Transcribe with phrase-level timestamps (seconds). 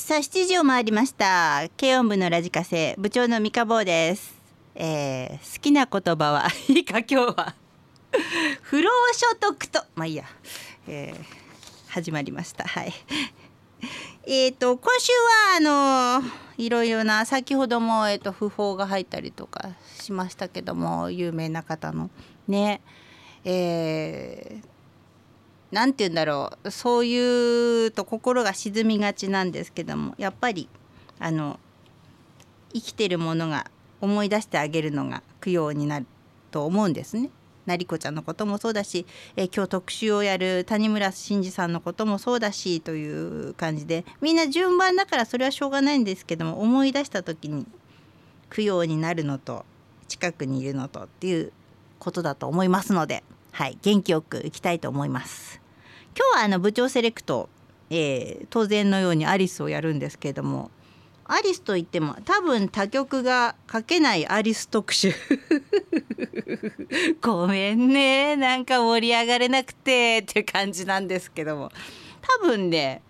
[0.00, 1.68] さあ7時を回りました。
[1.78, 4.34] 軽音部のラジカセ部長の三日坊です、
[4.74, 7.54] えー、好きな言葉は いいか今日は。
[8.62, 9.84] 不労所得と。
[9.94, 10.24] まあいいや、
[10.88, 12.64] えー、始まりました。
[12.66, 12.94] はい。
[14.26, 19.68] えーと今週はあのいろいろな先ほども、えー、と訃報が入ったりとか
[20.00, 22.10] しましたけども有名な方の。
[22.48, 22.80] ね。
[23.44, 24.69] えー、
[25.70, 30.68] なんて言うんだろうそういうと心が沈みがちなんですけどもやっぱり
[31.18, 31.60] あの
[32.72, 36.06] 生きてるものが思い出してあげるのが供養になる
[36.50, 37.30] と思うんですね。
[37.66, 47.66] 成子ちゃんのこともそうだし、え今日特集をやる谷村新司さんのこともそうだしという感じでみんな順番だからそれはしょうがないんですけども思い出した時に
[48.50, 49.64] 供養になるのと
[50.08, 51.52] 近くにいるのとっていう
[51.98, 55.59] ことだと思いますので、はい、元気よくいきたいと思います。
[56.16, 57.48] 今日はあの部長セレクト、
[57.90, 60.70] えー、当然のようにアリスをやるんですけれども
[61.32, 65.12] アリスといっても多分他局が書けないアリス特集。
[67.22, 68.34] ごめんね。
[68.34, 71.70] なんか盛り上がれなくてって感じなんですけども。
[72.20, 73.02] 多分ね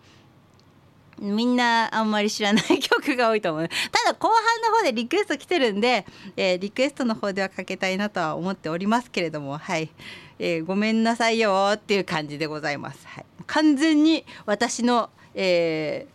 [1.18, 3.68] みんなあんまり知らない曲が多いと思う。
[3.68, 9.90] ただ後半の方でリクエスト来てるんで、えー、リクエストの方ではかけたいなとは思っておりますけれどもはい、
[10.42, 16.06] えー、ごめんなさいよっていう感じでございます、はい、完全に私の、え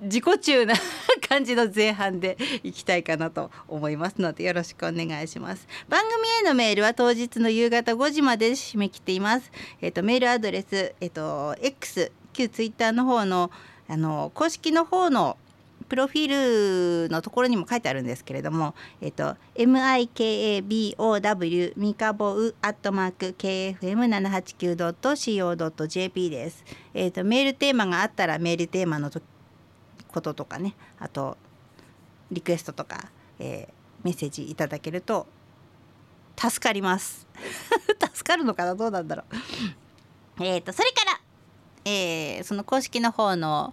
[0.00, 0.74] ー、自己中な
[1.28, 5.66] 感じの前半でいきたいかなと思いますのでよろしくお願いします。
[5.88, 9.50] 番組へのメールは当日の夕方5時まで締め切っています。
[9.80, 13.50] えっ、とメールアドレスえっ、と X 旧ツイッターの方の
[13.88, 15.36] あの公式の方の
[15.88, 26.64] プロフィールのところにも書いてあるんですけれども、えっと、mikabow ミカボウアットマーク kfm789.co.jp です。
[26.92, 29.20] えっと、メールテーマがあったらメールテーマのと
[30.08, 31.36] こととかねあと
[32.30, 33.72] リクエストとか、えー、
[34.04, 35.26] メッセージいただけると
[36.36, 37.26] 助かります。
[38.14, 38.74] 助かるのかな？
[38.74, 39.24] どうなんだろ
[40.40, 40.44] う？
[40.44, 41.20] えっとそれから
[41.88, 43.72] えー、その公式の方の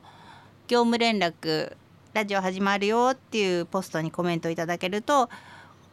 [0.67, 1.75] 業務連絡
[2.13, 5.31] ラジオ始まるよっていうポストにコメントいただけると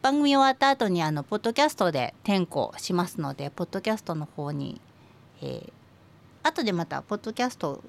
[0.03, 4.79] 番組終わった後にあのポッドキャストで転校しますのでポッドキャストの方に、
[5.41, 5.71] えー、
[6.43, 7.81] 後でまたポッドキャスト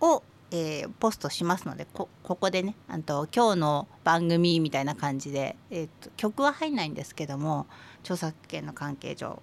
[0.00, 7.66] を、えー、ポストしますのでここでねあと今日の番組みたいな感じで、えーと、曲は入んないんですけども
[8.00, 9.42] 著作権の関係上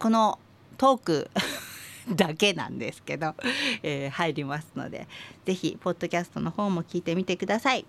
[0.00, 0.40] この
[0.78, 1.30] トーク
[2.10, 3.34] だけなんですけど、
[3.82, 5.08] えー、入りますので
[5.44, 7.84] ぜひポッドキャストの方も聞いてみてください。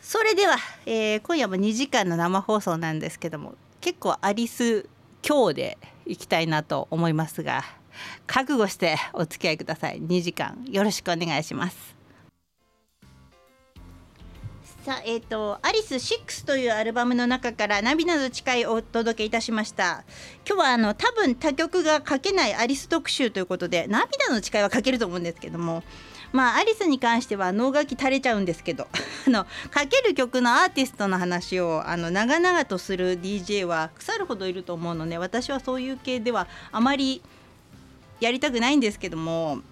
[0.00, 4.88] それでは、えー、今夜も2時間の生放送なんですけども結構アリス
[5.26, 7.64] 今日でいきたいなと思いますが
[8.26, 10.00] 覚悟してお付き合いください。
[10.00, 11.95] 2時間よろしくお願いします。
[14.86, 20.04] さあえーと、アリス6というアルバムの中から「涙の誓い」をお届けいたしました。
[20.48, 25.82] 今日はあの多分他曲が書けないアリス特集ということで「涙の誓い」は書けると思うんですけども
[26.30, 28.86] まあアリスに関しては脳書き垂れちゃうんですけど
[29.26, 29.44] あの
[29.76, 37.22] 書ける曲のアーティストの話をあの長々とする DJ は腐るほどいると思うので私はそういう系ではあまり
[38.20, 39.62] やりたくないんですけども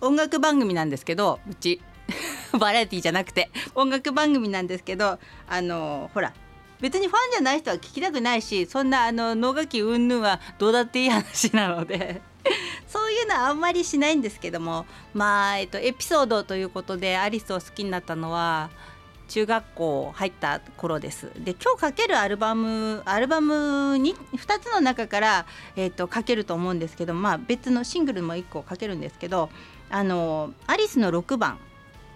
[0.00, 1.80] 音楽番組なんですけどうち。
[2.58, 5.18] バラエティじゃなくて音楽番組なんですけど
[5.48, 6.32] あのほら
[6.80, 12.20] 別にファンじゃない人は聞きたくないしそんなあの能書き云々はどうだっていい話なので
[12.88, 14.84] そういうのはあんまりしないんですけども
[15.14, 18.70] まあ、えっと、エピソードということでアリスを好きになったのは
[19.28, 21.30] 中学校入った頃です。
[21.38, 29.48] で今日かけるアルバムアルバムに2つの中から、えー、とかけると思うんですけど、まあ、別のシングルも1個かけるんですけど
[29.88, 31.58] あのアリスの6番。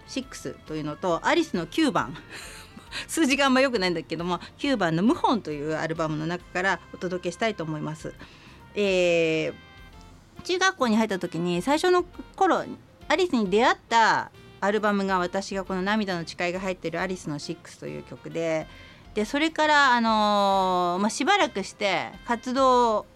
[0.08, 2.16] 6というのとアリスの9番
[3.08, 8.14] 数字があんま良くないんだけども9番の「謀反」というアルバムの中からお届けしたいと思います。
[8.74, 9.54] えー、
[10.44, 12.04] 中学校に入った時に最初の
[12.36, 12.64] 頃
[13.08, 14.30] アリスに出会った
[14.60, 18.66] アルバムが私がこの「涙の誓い」が入ってる「アリスの6」という曲で
[19.16, 23.06] でそれから、あのー、まあ、しばらくして活動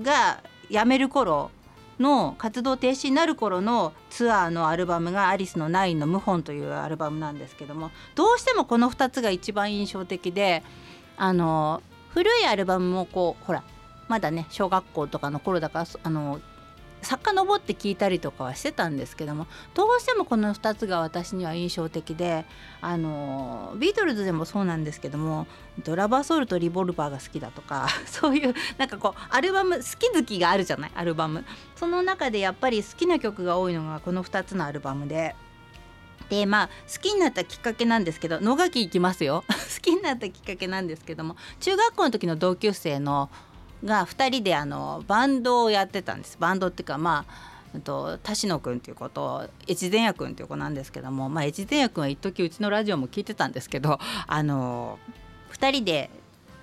[0.00, 1.50] がやめる頃
[1.98, 10.62] の活動停止になる頃のツアーのアルバムがアリスのナインの謀反というアルバムなんですけどもどうしてもこの2つが一番印象的で
[11.16, 13.62] あの古いアルバムもこうほら
[14.08, 16.40] まだね小学校とかの頃だからあの
[17.04, 22.44] 遡って聞いたりとかはしてたんですけどもどうしてもこの2つが私には印象的で
[22.80, 25.46] あのビートルズでもそうなんですけども
[25.84, 31.44] ドラバーソウルとリボルバーが好きだとか そういうなんかこうアルバム好き好きがあるじゃないアルバム
[31.76, 35.34] その中でやっぱり好きな曲が多いのがこの2つのアルバムで。
[36.30, 43.28] でまあ好きになったきっかけなんですけど野垣行きますよ 好きになったきっかけなんですけども中学校の時の同級生の
[43.84, 54.98] が2人であのバンドをやってたんですバンドっていうかまあと田代君っていう子と越前屋君っていう子なんですけども、まあ、越前屋君は一時うちのラジオも聞いてたんですけどあの
[55.52, 56.10] 2人で、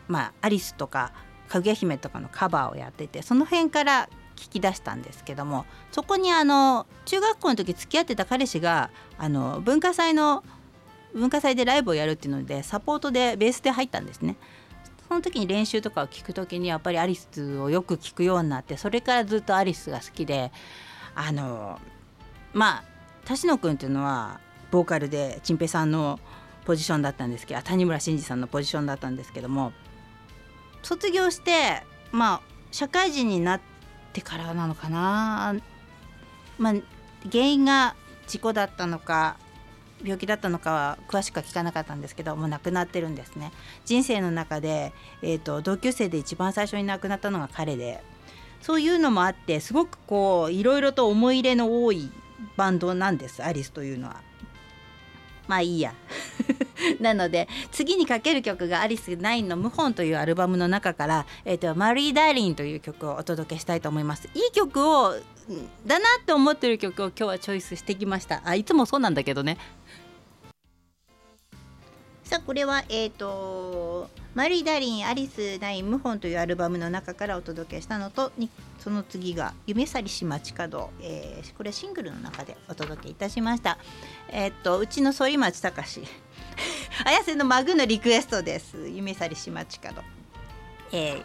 [0.07, 1.11] まあ、アリスとか
[1.49, 10.43] かぐや姫とかのカバーをやっててその辺から聞き出したんですけどもそこにあの中学校の時付き合ってた彼氏があの文化祭の
[11.13, 14.37] 文化祭でライブをやるっていうのでサポートでベースで入ったんですね。
[15.11, 20.53] その時に練習とかを聞く時にやっぱりアリスをよく聞くようになってそれからずっとアリスが好きで
[21.15, 21.81] あの
[22.53, 22.83] まあ
[23.25, 24.39] 田代君っていうのは
[24.71, 26.17] ボーカルで陳平さんの
[26.63, 29.73] ポジションだったんですけど谷村新司さんのポジションだったんですけども
[30.81, 32.41] 卒業してまあ
[32.71, 33.61] 社会人になっ
[34.13, 35.57] てからなのかな。
[36.57, 36.73] まあ
[37.29, 37.97] 原因が
[38.27, 39.35] 事故だったのか
[40.03, 43.51] 病気だったのかは詳しくは聞かなかったんですけどもう亡くなってるんですね。
[43.85, 48.03] 人生の中で、えーと、同級生で一番最初に亡くなったのが彼で。
[48.61, 52.11] そういうのもあってすごくこういろいろと思い入れの多い
[52.55, 54.21] バンドなんですアリスというのは。
[55.47, 55.93] まあいいや。
[56.99, 64.29] なので次にかける曲が「アリス9の謀反」というアルバムの中から「えーと、マリー・ダーリン」という曲をお届けしたいと思います。
[64.33, 65.15] いい曲を
[65.85, 68.41] だなって思ってる曲を今日はチョイスしてきました。
[68.45, 69.57] あいつもそうなんだけどね。
[72.31, 78.31] さあこれはえっ、ー、と「マリ・ダリン・アリス・ナイン・ムホン」というアルバムの中からお届けしたのと
[78.79, 83.77] その次が「夢去りし街角」えー、これシングルの中でお届けいたしました。
[84.29, 86.07] えっ、ー、とうちの反町隆史
[87.03, 90.01] 綾瀬のマグのリクエストです「夢去りし街角」
[90.93, 91.23] えー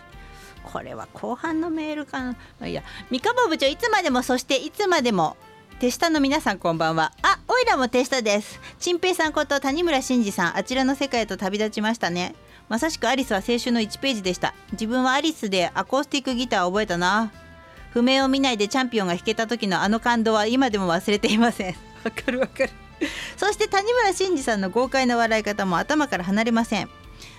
[0.64, 5.36] これは後半のメールかな、あ、いや三河部長いつまでもそしていつまでも
[5.78, 7.12] 手下の皆さんこんばんは。
[7.20, 8.58] あおいらも手下です。
[8.78, 12.34] 陳平さんこと谷村新司さんあちらの世界へと旅立ちましたね。
[12.70, 14.54] まさしくアリスは青春の1ページでした。
[14.72, 17.30] 自分はアリスでアコースティックギターを覚えたな。
[17.90, 21.76] 譜面を見ないでチャンピオンが弾けた時のあの感動は今でも忘れていません。
[22.04, 22.70] わかるわかる。
[23.36, 26.88] そして谷村新司さんの豪快な笑い方も頭から離れません。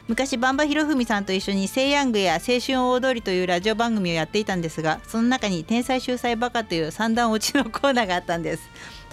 [0.08, 8.64] 昔バンバひろふみさんと一緒に「セイヤング」や「青春大通り」というラジオ番組をやっていたんですがその中に「天才秀才バカ」という三段落ちのコーナーがあったんです。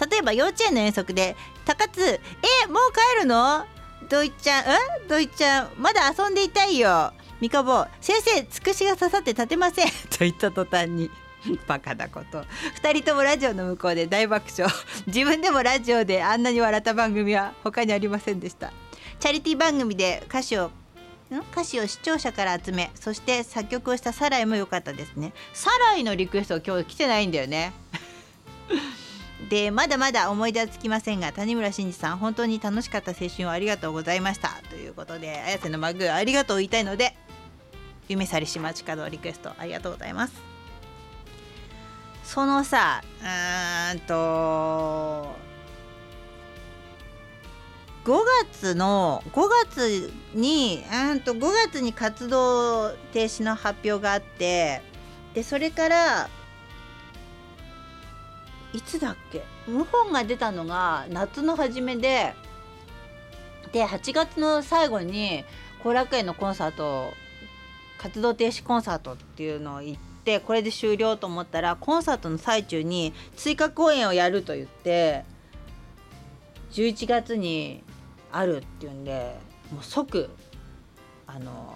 [0.09, 3.65] 例えば幼稚園の遠足で「高津えもう帰るの？
[4.09, 5.07] どいちゃんうん？
[5.09, 7.11] どいちゃんまだ遊んでいたいよ」
[7.41, 9.87] みかぼ先生つくしが刺さって立てません。
[9.87, 11.11] と言った途端に
[11.67, 12.45] バカなこと。
[12.81, 14.73] 2人ともラジオの向こうで大爆笑。
[15.07, 18.71] 自分でもラジオであんなに笑った番組は他にありませんでした。
[19.19, 20.71] チャリティー番組で歌詞を
[21.51, 25.33] 歌詞を視聴者から集めそして作曲をしたサライも良かったですね。
[25.53, 27.73] サライのリクエスト今日来てないんだよね。
[29.49, 34.49] でまだまだ思い出はつきませんが谷村新司さん本当に楽しかった青春をありがとうございました。
[34.69, 37.15] ということで綾瀬のマグありがとう言いたいので
[38.07, 40.33] 夢去りし街角リクエストありがとうございます。
[42.23, 45.44] そのさうんと
[48.05, 48.19] 5
[48.51, 51.39] 月の5月にうんと5
[51.71, 54.83] 月に活動停止の発表があって
[55.33, 56.29] でそれから
[58.73, 59.41] いつだっけ？
[59.65, 62.35] 謀反が出たのが夏の初めで
[63.71, 65.43] で8月の最後に
[65.83, 67.11] 後楽園のコンサート
[67.97, 75.25] 活動停止コンサートっていうのを行ってこれで終了と思ったらコンサートの最中に追加公演をやると言って
[76.73, 77.81] 11月に
[78.35, 79.37] あるっていうんで
[79.71, 80.29] もう即
[81.25, 81.73] あの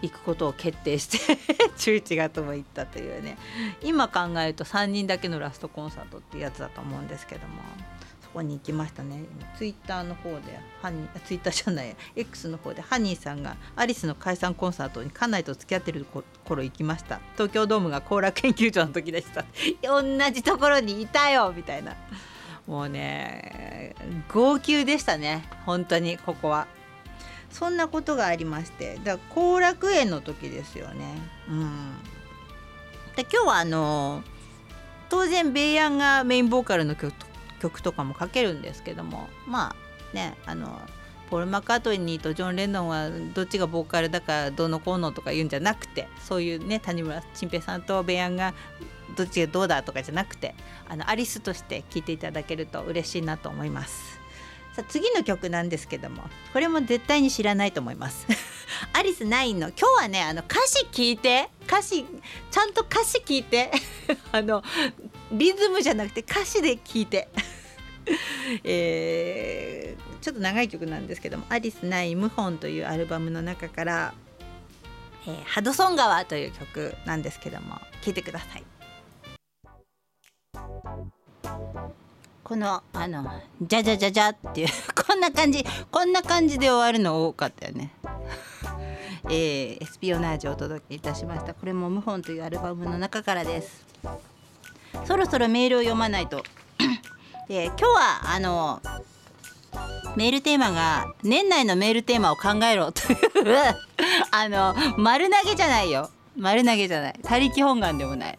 [0.00, 1.18] 行くことを決定して
[1.76, 3.36] 11月も行ったというね。
[3.82, 7.62] 今考えると3人だけのラストコンサートっていうやつだと思うんですけども
[8.20, 9.24] そこに行きましたね。
[9.56, 16.06] ツイッターの方でハニーツイッターじゃない X の方でハニーさんがアリスの解散コンサートに家内と付き合ってる
[16.44, 17.20] 頃行きました。
[17.34, 19.44] 東京ドームが後楽園球場の時でした。
[19.82, 21.96] 同じところにいたよみたいな。
[22.66, 23.94] もうね
[24.32, 25.44] 号泣でしたね。
[25.66, 26.66] 本当にここは。
[27.50, 28.98] そんなことがありまして。
[29.04, 31.04] だ後楽園の時ですよね。
[31.48, 31.98] うん。
[33.16, 34.22] で今日はあの
[35.10, 37.12] 当然ベイヤンがメインボーカルの曲
[37.60, 39.28] 曲とかもかけるんですけども。
[39.46, 39.74] ま
[40.12, 40.80] あねあの
[41.32, 48.52] ポール・マッカートニーとジョン・レノンはどっちがボーカルだからどうのこうのとか言うんじゃなくてそういうね谷村新平さんとベイヤンが
[49.16, 50.54] どっちがどうだとかじゃなくて
[50.88, 54.20] あのアリスとして聴いていただけると嬉しいなと思います。
[54.74, 58.26] さあ次の曲なんですけどもこれも絶対に知らないと思います。
[58.94, 59.68] アリス9の。
[59.68, 62.06] 今日はねあの歌詞聞いて歌詞
[62.50, 63.70] ちゃんと歌詞聞いて
[64.32, 64.62] あの
[65.30, 67.28] リズムじゃなくて歌詞で聞いて。
[68.64, 74.14] えー、ちょっと長い曲なんですけども「アリス9謀反」というアルバムの中から
[75.26, 78.71] 「えー、ハドソン川」という曲なんですけども聴いてください。
[82.44, 83.24] このあの
[83.62, 84.68] 「じゃじゃじゃじゃ」っていう
[85.06, 87.92] こんな感じこんな感じで終わるの多かったよね。
[89.26, 91.54] えー、エスピオナージュをお届けいたしました。
[91.54, 93.86] これも「謀反」というアルバムの中からです。
[95.06, 96.42] そろそろメールを読まないと。
[97.48, 98.82] で今日はあの
[100.16, 103.18] メールテーマが年内のメールテーマを考えろという
[104.30, 106.10] あの丸投げじゃないよ。
[106.36, 107.20] 丸投げじゃない。
[107.22, 108.38] 他力本願でもない、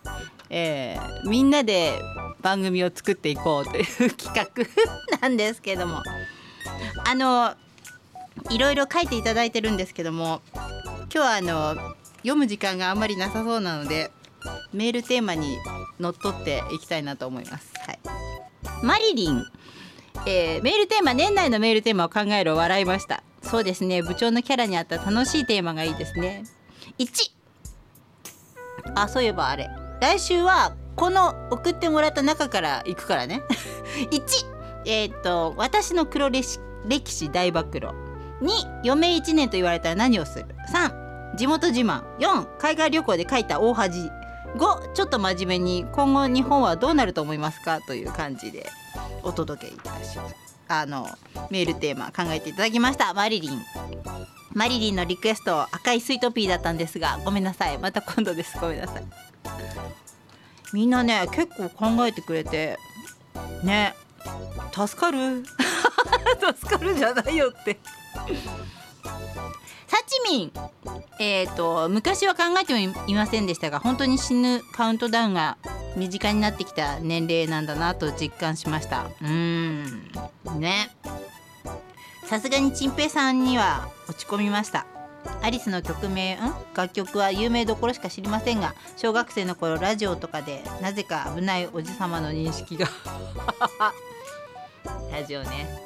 [0.50, 2.00] えー、みんなで
[2.44, 4.66] 番組を作っていこうという企画
[5.22, 6.04] なんですけども。
[7.06, 7.56] あの
[8.50, 11.76] いろいろ書いていただいてるんですけども今日はあの
[12.18, 14.12] 読む時間があんまりなさそうなので
[14.74, 15.58] メールテーマに
[16.00, 17.72] のっとっていきたいなと思います。
[17.86, 18.00] はい、
[18.82, 19.46] マリリン、
[20.26, 23.24] えー、メールテーマ年内のメールテーマを考える笑いました。
[23.42, 24.02] そうですね。
[24.02, 26.44] 部長のキャラに合った楽しいテーマがいいですね。
[26.98, 27.32] 1
[28.96, 29.70] あそういえばあれ。
[30.02, 33.42] 来週はこの送ってもらった中から行くからね。
[34.12, 34.22] 1
[34.86, 36.60] えっ、ー、と私の黒歴
[37.12, 37.92] 史大暴露。
[38.42, 42.04] 2余命1年と言われたら何をする？3地元自慢。
[42.20, 44.10] 4海外旅行で書いた大恥。
[44.56, 48.70] 5ちょっと真面目に今後日本はどうなると思いますかという感じで
[49.24, 50.36] お届けいたします。
[50.68, 51.08] あの
[51.50, 53.14] メールテーマ考えていただきました。
[53.14, 53.62] マリリン。
[54.54, 57.78] マリリンのリクエスト赤いスイートピーだったんですがごめんなさい。
[57.80, 58.58] また今度です。
[58.60, 60.03] ごめんなさい。
[60.74, 62.78] みんなね結構考えてくれて
[63.64, 63.96] ね
[64.74, 65.44] 助かる。
[66.58, 67.80] 助かるじゃないよって。
[69.88, 70.52] サチミン。
[71.20, 75.58] えーと、昔は考えてもいませんでしたが本当に死ぬカウントダウンが
[75.96, 79.06] 身近になってきた年齢なんだなと実感しました。
[79.22, 80.12] うん。
[80.58, 80.90] ね。
[82.26, 84.88] さすがにチンペイさんには落ち込みました
[85.42, 86.54] アリスの曲名ん？
[86.76, 92.88] 楽曲は有名どころしか知りませんが小学生の頃ラジオとかでなぜか危ないおじさまの認識が。
[95.12, 95.80] ラジオね。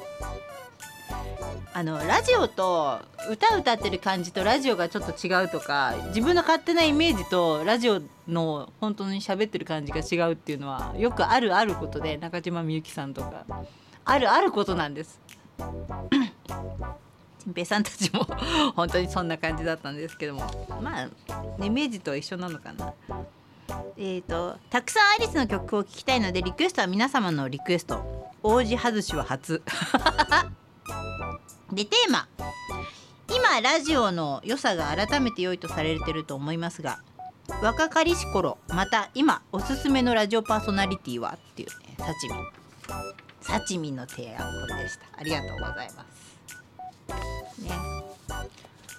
[1.74, 2.98] あのラジオと
[3.30, 13.44] 歌歌ってる感じとラジオがちょっと違うとか自分の勝手なイメージとラジオの本当に喋ってる感じが違うっていうのはよくあるあることで中島みゆきさんとか。
[14.10, 15.20] あるあることなんです。
[17.38, 18.26] ちんぺいさんたちも
[18.76, 20.40] 本当にそんな感じだったんですけども。
[20.82, 21.08] まあ
[21.64, 22.92] イメージと一緒なのかな。
[23.96, 28.30] えーと、たくさんアリスの曲を聴きたいのでリクエストは皆様のリクエスト。
[28.42, 29.62] 王子外しは初。
[31.72, 32.28] でテーマ。
[33.30, 37.00] 今ラジオの良さが改めて良いとされてると思いますが
[37.62, 41.36] 若かりし頃また今おすすめのラジオパーソナリティは？
[41.36, 42.34] っていうねサチミ。
[42.34, 42.46] ン
[43.40, 45.06] サチミンの提案でした。
[45.18, 46.27] ありがとうございます。
[47.08, 47.70] ね。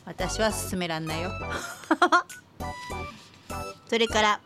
[0.05, 1.31] 私は勧めらんないよ。
[3.89, 4.39] それから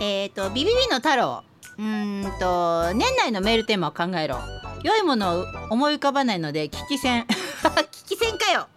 [0.00, 1.44] えっ、ー、とビビビの太郎。
[1.78, 4.38] うんと年内のメールテーマを考えろ。
[4.82, 8.68] 良いものを思い浮かばないので聞き戦 聞き戦かよ。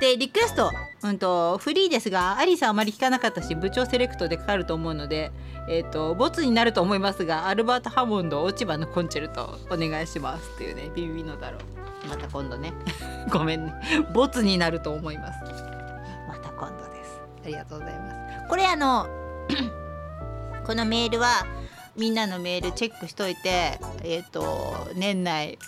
[0.00, 0.70] でリクエスト、
[1.02, 5.32] うんと、フリーですがアリさんあまり聞かなかったし部長セレクトでかかると思うので、
[5.68, 11.80] えーと、ボツになると思いますがアルバート・ハモンド落ち葉のコンチェルトお願いしますっていうねビビビのだろう。
[12.08, 12.72] また今度ね。
[13.30, 13.74] ごめんね。
[14.12, 15.40] ボツになると思います。
[16.28, 17.20] また今度です。
[17.44, 18.10] ありがとうございま
[18.42, 18.48] す。
[18.48, 19.06] これあの
[20.66, 21.46] このメールは
[21.96, 25.58] みんなのメールチェックしといて、えーと、年内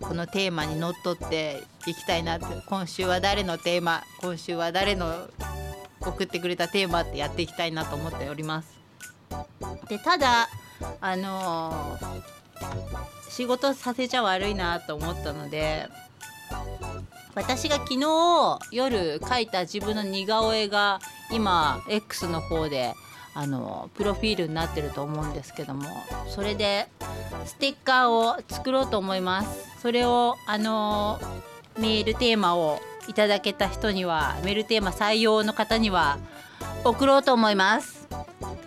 [0.00, 5.28] このテーマにのっとっていきたいなって今週は誰のテーマ今週は誰の
[6.00, 8.78] 送ってくれたテーマってやっていきたいなと思っております。
[9.88, 10.48] でただ
[11.00, 15.88] あのー、仕事させちゃ悪いなと思ったので
[17.34, 21.00] 私が昨日夜描いた自分の似顔絵が
[21.30, 22.94] 今 X の方で
[23.34, 25.84] あのプロフィールになってると思うんですけども
[26.28, 26.88] それで
[27.44, 29.80] ステッカーを作ろうと思います。
[29.80, 31.20] それをあの
[31.78, 36.18] メールテーマをいただけた人にはメールテーマ採用の方には
[36.84, 38.08] 送ろうと思います。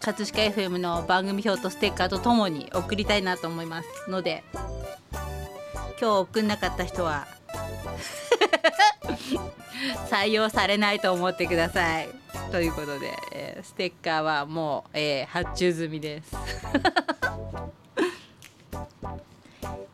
[0.01, 4.43] 葛飾 FM の番組表とステッカーとともに送りたいなと思いますので
[5.97, 7.25] 今日送んなかった人は
[10.11, 12.22] 採用されないと思ってください。
[12.53, 16.35] ということで、えー、ステッカーはもう、えー、発注済みです。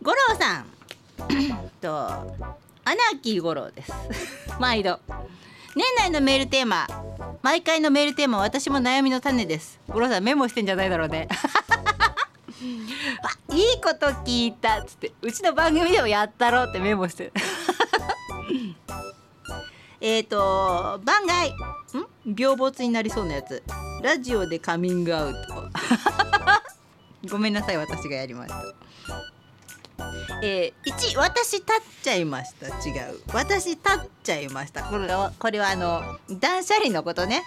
[0.04, 0.66] 五郎さん。
[1.80, 2.25] とア
[2.84, 3.94] ナーキー五郎です。
[4.60, 5.00] 毎度。
[5.74, 6.86] 年内のメールテーマ。
[7.42, 9.80] 毎回のメールテーマ私も悩みの種です。
[9.88, 11.30] 五郎さんメモしてんじゃないだろうね。
[13.24, 17.34] あいいこと聞いたっつってうちの番組でもやったろうってメモしてる。
[20.01, 21.54] えっと番外。
[21.98, 22.36] ん？
[22.38, 23.63] 病没になりそうなやつ。
[24.01, 25.69] ラジオでカミングアウト。
[27.29, 28.63] ごめんなさい私がやりました。
[30.41, 32.67] えー、1私立っちゃいました。
[32.67, 32.72] 違
[33.12, 33.19] う。
[33.34, 34.84] 私立っちゃいました。
[34.84, 37.43] これはこれはあの断捨離のことね。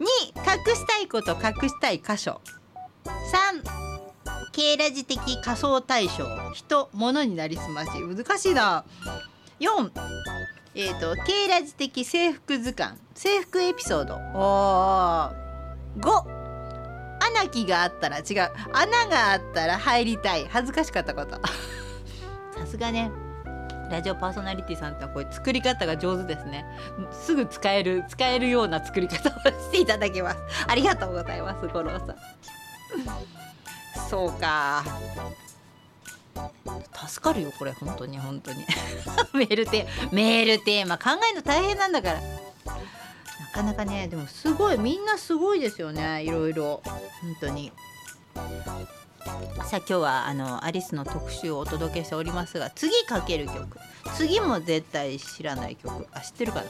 [0.00, 2.40] 2隠したいこと隠したい箇所。
[3.04, 3.86] 3
[4.52, 6.26] 経ラジ的仮想対象。
[6.52, 7.90] 人物になりすまし。
[8.00, 8.84] 難しいな。
[9.60, 9.90] 4
[10.78, 12.98] えーと、経ラジ的制服図鑑。
[13.14, 14.16] 制服エピソード。
[14.34, 15.32] お
[15.98, 16.36] 5
[17.18, 18.24] 穴木があったら違う。
[18.74, 20.46] 穴があったら入りたい。
[20.50, 21.40] 恥ずかしかったこと。
[22.60, 23.10] さすがね。
[23.90, 26.66] ラジオパーソナリティさんってこういう作り方が上手ですね。
[27.10, 30.36] すぐ使える使えるような作り方をしていただきます。
[30.66, 32.16] ありがとうございます五郎さん。
[34.10, 34.84] そうか
[37.08, 38.64] 助かるよこれ本当に本当に。
[39.34, 42.20] メールテメールテーマ考えるの大変なんだから。
[42.20, 42.26] な
[43.52, 46.82] かなかねでもすごいみんなすごいですよねいろいろ。
[46.84, 47.72] 本当に。
[49.64, 53.78] さあ今日はあのアリスの特集をお届けしておりますが次かける曲。
[54.14, 56.06] 次も絶対知らない曲。
[56.12, 56.66] あ知ってるかな？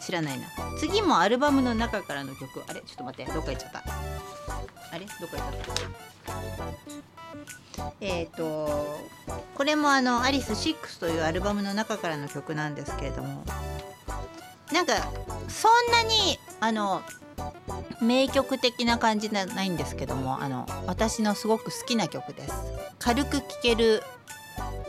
[0.00, 0.46] 知らないな。
[0.78, 2.62] 次もアルバムの中からの曲。
[2.68, 2.80] あれ？
[2.80, 3.78] ちょっと待ってどっか行っちゃった。
[4.92, 5.06] あれ？
[5.06, 6.72] どっか行っちゃっ
[7.06, 7.17] た。
[8.00, 8.98] えっ、ー、と
[9.54, 13.44] これもあの「アリス6」というアルバムの中からの曲なんですけれども
[14.72, 14.94] なんか
[15.48, 17.02] そんなにあの
[18.00, 22.52] 名曲的な感じじゃないんですけどもあの私のすごく好きな曲です。
[22.98, 24.02] 軽く聴ける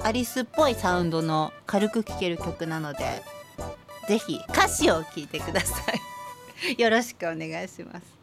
[0.02, 3.24] アリスっぽいサウンドの軽く聴ける曲なので
[4.08, 6.82] ぜひ歌詞を聞いてください。
[6.82, 8.20] よろしくお願いします。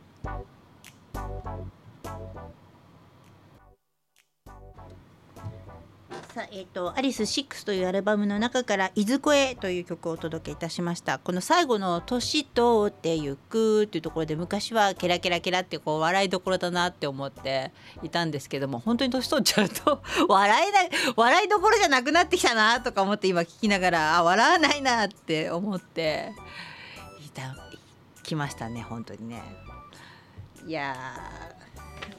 [6.36, 26.34] さ、えーと、アリス6というアルバムの中から「いずこへ」という曲をお届けいたしましたこの最後の「年通ってゆく」っていうところで昔はケラケラケラってこう笑いどころだなって思っていたんですけども本当に年取っちゃうと 笑えない笑いどころじゃなくなってきたなとか思って今聞きながらあ笑わないなって思って
[27.24, 27.56] いた
[28.22, 29.42] きましたね本当にね。
[30.66, 30.94] いや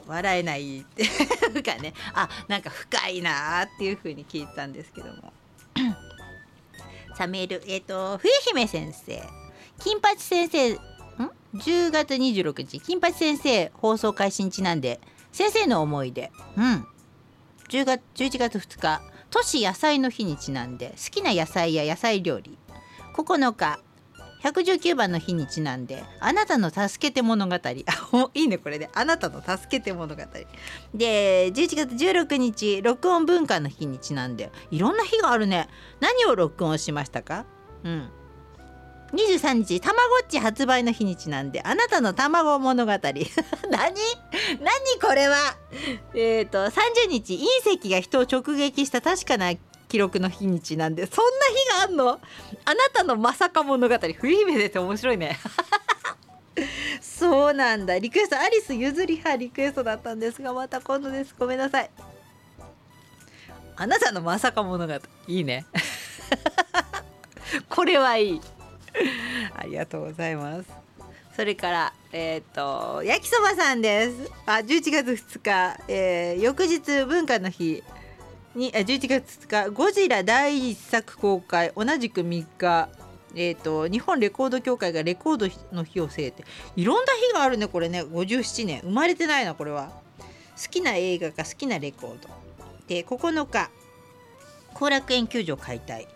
[0.08, 1.04] 笑えないって。
[1.54, 1.94] いうかね。
[2.14, 5.32] あなんか深いなっていう風に聞いたんですけども。
[7.14, 7.62] さあメール。
[7.66, 9.22] えっ、ー、と冬姫先生。
[9.78, 10.78] 金八先生ん
[11.54, 12.80] ？10月26日。
[12.80, 16.32] 金八先生放送開始にちなんで先生の思い出。
[16.56, 16.86] うん。
[17.68, 19.02] 10月11月2日。
[19.30, 22.56] 都市野菜の日にちなんで好きな野菜や野菜料理。
[23.14, 23.80] 9日
[24.42, 27.56] 119番の日にちなんで「あなたの助けて物語」
[28.34, 30.22] いいねこれで「あなたの助けて物語」
[30.94, 34.50] で11月16日録音文化の日にちなんで。
[34.70, 35.68] いろんな日があるね。
[36.00, 37.44] 何を録音しましたか？
[37.84, 38.10] うん。
[39.12, 42.92] 23日たまごっち発売の日にちなんであなたの卵物語。
[42.92, 43.00] 何？
[43.00, 43.94] 何
[45.00, 45.56] これは？
[46.14, 49.50] えっ、ー、と30日隕石が人を直撃した確かな
[49.88, 52.08] 記録の日にちなんでそんな日があんの？
[52.10, 52.20] あな
[52.92, 55.38] たのまさか物語冬姫です面白いね。
[57.00, 57.98] そうなんだ。
[57.98, 61.34] リクエストアリス譲り派リクエストだったんですがまた今度です。
[61.38, 61.90] ごめんなさい。
[63.76, 64.94] あなたのまさか物語
[65.26, 65.64] いいね。
[67.68, 68.40] これはいい。
[69.56, 70.68] ありがとうございます。
[71.34, 74.30] それからえっ、ー、と焼きそばさんです。
[74.44, 77.82] あ11月2日、えー、翌日文化の日。
[78.54, 82.88] に11月2日「ゴジラ」第1作公開同じく3日
[83.34, 86.44] えーと、日本レコード協会がレコードの日を制定。
[86.76, 88.02] いろんな日があるねこれね。
[88.02, 88.80] 57年。
[88.80, 89.90] 生まれてないなこれは。
[90.60, 92.28] 好きな映画か好きなレコード。
[92.88, 93.70] で9日
[94.72, 96.08] 後楽園球場解体。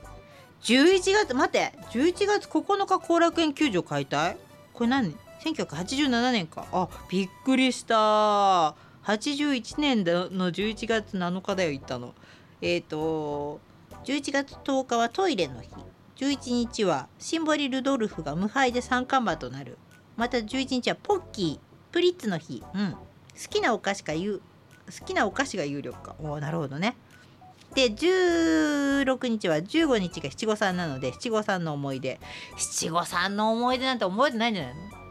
[0.63, 4.39] 11月待って11月9日後楽園球場解体？
[4.73, 5.15] これ何
[5.45, 6.67] ？1987年か。
[6.73, 8.75] あびっくりした。
[9.05, 12.15] 81年の11月7日だよ行ったの。
[12.61, 13.61] えっ、ー、と
[14.05, 15.69] 11月10日はトイレの日。
[16.17, 19.77] 11日はシンボリ・ルドルフが無敗で三冠馬となる。
[20.17, 21.59] また11日はポッキー
[21.93, 22.99] プリッツの日、うん、好
[23.51, 26.15] きなお菓子か好きなお菓子が有力か。
[26.21, 26.97] おなるほどね。
[27.75, 32.21] で16日は15日が七五三なので七五三の思い出。
[32.57, 35.02] 七五三の思い出なんて覚えてないんじゃないの？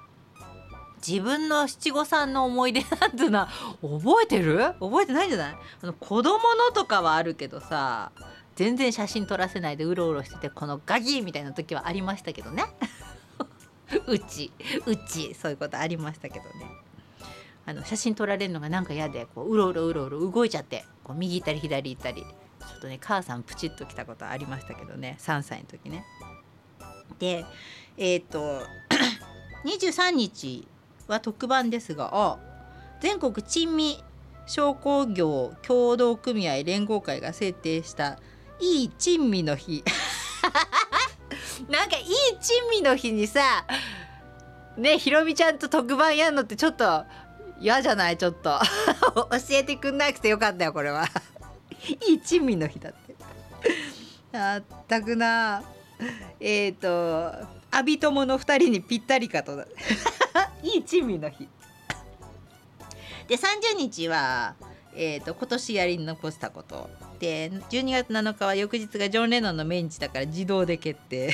[1.05, 3.49] 自分の七五三の思い出なんていうのは
[3.81, 4.57] 覚えてる？
[4.79, 5.55] 覚えてないんじゃない？
[5.81, 8.11] あの子供のとかはあるけどさ
[8.55, 12.65] 全然写真撮らせないでうろうろしててこのガギーみたいな時はありましたけどね。
[14.07, 14.51] うち
[14.85, 16.51] うちそういうことありましたけどね。
[17.65, 22.27] あの写真撮られるのがなんか嫌でこううろうろうろうろ動いちゃってこう右行ったり左行ったりちょ
[22.77, 26.05] っとね母さんプチッと来たことありましたけどね3歳の時ね。
[27.19, 27.45] で
[27.97, 28.61] えっ、ー、と
[29.63, 30.67] 23日
[31.11, 32.39] は特番ですが
[33.01, 34.03] 全国珍味
[34.45, 38.17] 商工業協同組合連合会が制定した
[38.59, 39.83] いい珍味の日。
[41.69, 42.05] なんかいい
[42.39, 43.65] 珍味の日にさ
[44.77, 47.05] ねひろみちゃんと特番やんのってちょっと
[47.59, 48.17] 嫌じゃない？
[48.17, 48.59] ちょっと。
[49.13, 51.07] 教えてくんなくてよかったよこれは。
[52.07, 53.15] いい珍味の日だって。
[54.37, 55.61] あったくな。
[56.39, 59.63] えっ、ー、と阿ビ友の2人にぴったりかと。
[60.63, 61.47] いい珍味の日。
[63.27, 64.55] で30日は
[64.93, 66.89] えーと、今年やり残したこと。
[67.19, 71.27] で12月7日は翌日がジョン・レノンの命日だから自動で決定。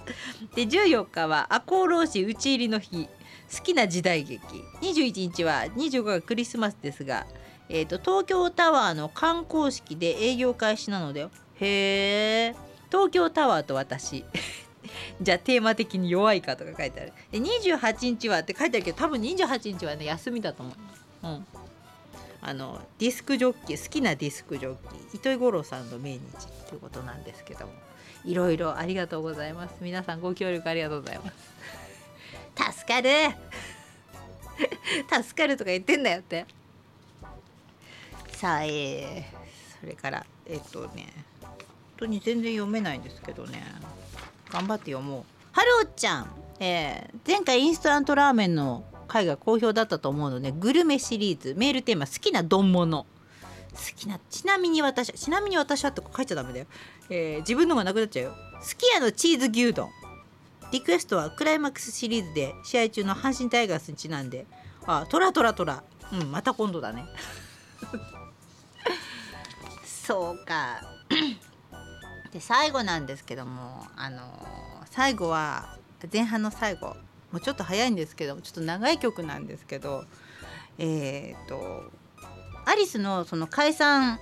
[0.54, 3.08] で14日は赤穂浪士討ち入りの日。
[3.54, 4.40] 好きな時代劇。
[4.80, 7.26] 21日は25日がクリスマスですが、
[7.68, 11.28] えーと、東京タワーの観光式で営業開始なので
[11.60, 12.54] へえ
[12.90, 14.24] 東京タワーと私。
[15.20, 17.12] じゃあテーマ的に弱いかとか書いてある。
[17.30, 21.26] で28日はって書いてあるけど多分28日はね休みだと思う。
[21.26, 21.46] うん。
[22.42, 24.76] あのディスクジョッキー好きなディスクジョッ
[25.10, 26.20] キー糸井五郎さんの命日
[26.68, 27.72] ということなんですけども。
[28.24, 29.74] いろいろありがとうございます。
[29.80, 31.34] 皆さんご協力ありがとうございます。
[32.80, 33.10] 助かる。
[35.22, 36.46] 助かるとか言ってんだよって。
[38.32, 41.50] さあえー、それからえっとね本
[41.98, 43.62] 当に全然読めないんですけどね。
[44.54, 45.24] 頑張って読もう。
[45.50, 51.54] ハローちゃん、えー、前回インスタントラーメンの回が好評だったと思うのでグルメシリーズ。
[51.56, 53.02] メールテーマ好きな丼物。
[53.02, 53.06] 好
[53.96, 56.66] きなちなみに私ちなみに私はって書いちゃダメだよ、
[57.10, 58.34] えー、自分のがなくなっちゃうよ。
[58.62, 59.90] すき家のチーズ牛丼。
[60.70, 64.46] リクエストはクライマックスシリーズで試合中の阪神タイガースにちなんで。
[64.86, 65.82] あトラトラトラ。
[66.12, 67.04] うんまた今度だね。
[69.84, 70.80] そうか。
[72.34, 74.20] で最後なんですけどもあの、
[74.90, 75.78] 最後は
[76.12, 76.88] 前半の最後
[77.30, 80.04] もうちょっと早いんですけどちょっと長い曲なんですけど
[80.78, 81.84] えっ、と
[82.66, 84.18] アリスのその解散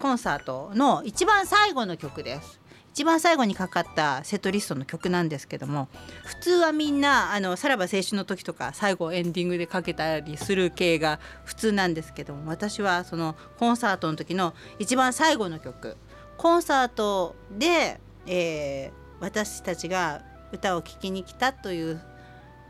[0.00, 2.60] コンサートの一番最後の曲です。
[2.92, 5.88] 一番最後にかかったセットリストの曲なんですけども
[6.24, 15.98] 普通はみんなあのさらば青春の時とか最後エンディングでかけたりする系が普通なんですけども私はそのコンサートの時の一番最後の曲
[16.38, 20.22] コンサートで、えー、私たちが
[20.52, 22.00] 歌を聴きに来たという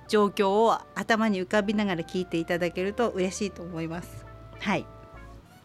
[0.09, 4.25] 状況を頭に浮かびながら聞いていただけると嬉しいと思います。
[4.61, 4.87] はい。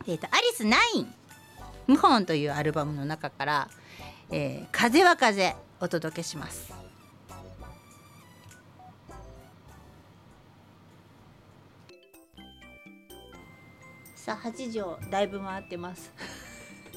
[0.08, 1.14] えっ、ー、とアリスナイン
[1.88, 3.70] 無本というアルバムの中から、
[4.32, 6.74] えー、風は風お届けします。
[14.16, 16.12] さあ8時をだいぶ回ってます。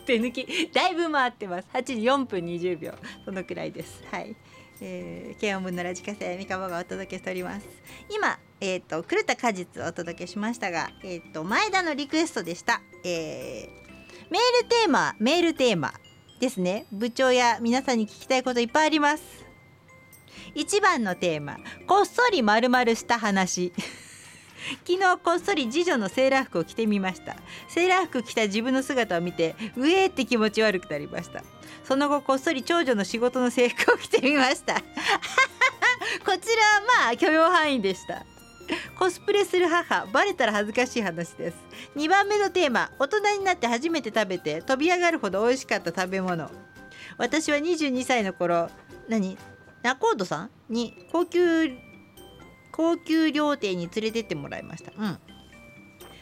[0.04, 0.70] 手抜き。
[0.72, 1.68] だいぶ回ってます。
[1.72, 2.92] 8時4分20秒。
[3.24, 4.02] そのくらいです。
[4.10, 4.36] はい。
[4.80, 7.66] えー、慶応文のラジカセ三河がお届けしております。
[8.10, 13.12] 今えっ、ー、と狂った果実をお届けしましたがえっ、ー、と前田のリクエストでした、えー、
[14.30, 15.94] メールテーマメールテーマ
[16.40, 16.86] ですね。
[16.92, 19.22] 部長や皆さんに聞きたいこといっぱいあります。
[20.54, 23.72] 1番のテーマこっそりまるした話。
[24.86, 27.36] 昨日こっそり次女のセーラー服を着てみました。
[27.68, 31.42] セーラー服着た自分の姿を見てうえーって気持ち悪くなりました。
[31.84, 34.74] その後こっそり長女の仕事の制服を着てみました。
[34.80, 36.38] こちらは
[37.04, 38.24] まあ許容範囲でした。
[38.98, 41.56] コスプレする母バレたら恥ずかしい話です。
[41.96, 46.50] 2番目のテーマ大人になって初めて食べて飛び上がるほど美味しかった食べ物。
[47.18, 48.70] 私は22歳の頃
[49.08, 49.36] 何？
[49.82, 50.50] ナコードさん？
[50.70, 51.70] に高級
[52.74, 54.92] 高級料亭に連れてってもらいました。
[54.98, 55.18] うん。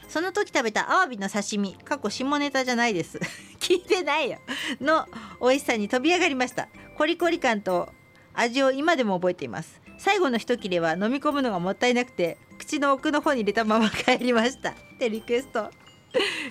[0.07, 3.19] その時食べたアワビの刺身過去下ネタじゃないです。
[3.59, 4.39] 聞いてないよ。
[4.79, 5.07] の
[5.41, 6.69] 美味しさに飛び上がりました。
[6.99, 7.91] コリコリ感と
[8.35, 9.81] 味を今でも覚えています。
[9.97, 14.73] 最後の一切れは飲み込むのがもったいなくて口の奥の方に入れたまま帰りました。
[14.73, 15.71] ってリクエスト。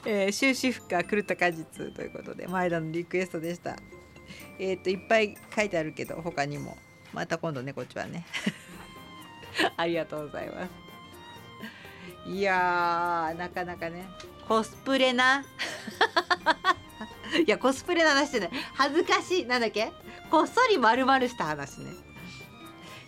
[0.04, 3.78] えー、終止符か狂った果実ということで前田のリクエストでした。
[4.58, 6.76] えっ、ー、といっぱい書いてあるけど他にも。
[7.14, 8.26] また今度ねこっちはね
[9.78, 10.70] ありがとうございます。
[12.30, 14.08] いやなかなかね。
[14.48, 15.44] コスプレな？
[17.46, 18.50] いやコスプレの話じゃない。
[18.76, 19.46] 恥ずかしい。
[19.46, 19.92] なんだっけ？
[20.30, 21.92] こっそり丸々した話ね。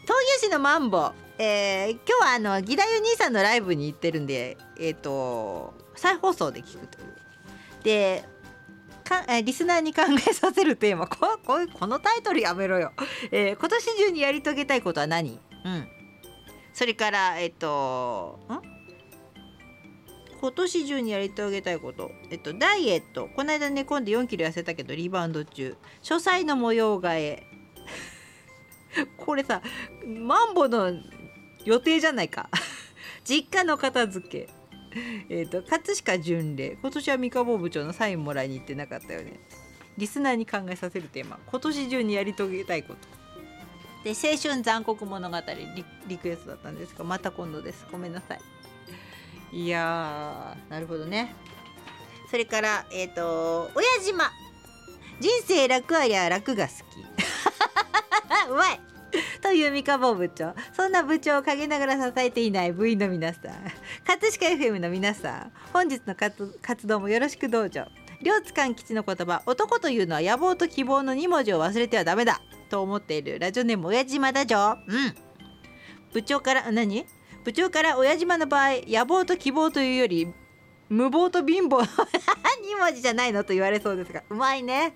[0.04, 1.12] 東京市のマンボ。
[1.38, 7.16] えー、今日はあの義太夫兄さんのライブに行ってるんでえっ、ー、と再放送で聞くという。
[7.84, 8.24] で
[9.04, 11.08] かえリスナーに考えさせるテーマ。
[11.08, 12.94] こここのタイトルやめろよ、
[13.32, 15.40] えー、今年中にやり遂げたいことは何？
[15.66, 15.88] うん。
[16.74, 18.74] それからえっ、とん？
[20.44, 23.30] 今年中にやり遂げたいこと、えっと、ダイエット。
[23.34, 25.78] この間寝込んで4キロ痩せたけどリバウンド中。
[26.02, 27.48] 書斎の模様替え。
[29.18, 29.62] これさ
[30.06, 30.92] マンボの
[31.64, 32.50] 予定じゃないか。
[33.24, 34.50] 実家の片付け。
[35.30, 36.78] えっと葛飾巡礼。
[36.82, 39.40] 今年は三河部長のサインもらいに行ってなかったよね。
[39.98, 41.40] リスナーに考えさせるテーマ。
[41.46, 43.23] 今年中にやり遂げたいこと。
[44.04, 45.38] で青春残酷物語
[46.08, 47.86] リクエストだったんですがまた今度です。
[47.92, 48.42] ごめんなさい。
[49.52, 51.36] いやなるほどね。
[52.30, 54.32] それからえっ、ー、と親島。
[55.20, 56.80] 人生楽ありゃ楽が好き。
[58.50, 58.80] うまい。
[59.42, 60.54] という三河坊部長。
[60.74, 63.44] そんな部長を陰ながら支えていない部員の皆さん。
[64.06, 65.52] 葛飾 FM の皆さん。
[65.72, 67.86] 本日の活動もよろしくどうぞ。
[68.22, 72.42] 両津勘吉の言葉男というのは野望と希望の2文字を忘れてはダメだ。
[72.74, 74.92] と思っているラジオネーム親島だじょう。
[74.92, 75.16] ん。
[76.12, 77.06] 部長から何？
[77.44, 80.34] 部長から親島の場合野望と希望というより
[80.90, 81.86] 無謀と貧乏。
[81.86, 81.86] 2
[82.80, 84.96] 文字じゃないのと言われそうですがうまいね。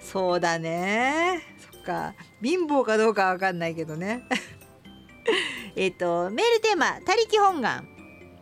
[0.00, 1.40] そうだね。
[1.70, 2.14] そっか。
[2.42, 4.24] 貧乏かどうかわかんないけどね。
[5.76, 7.86] えっとメールテーマ「他力本願」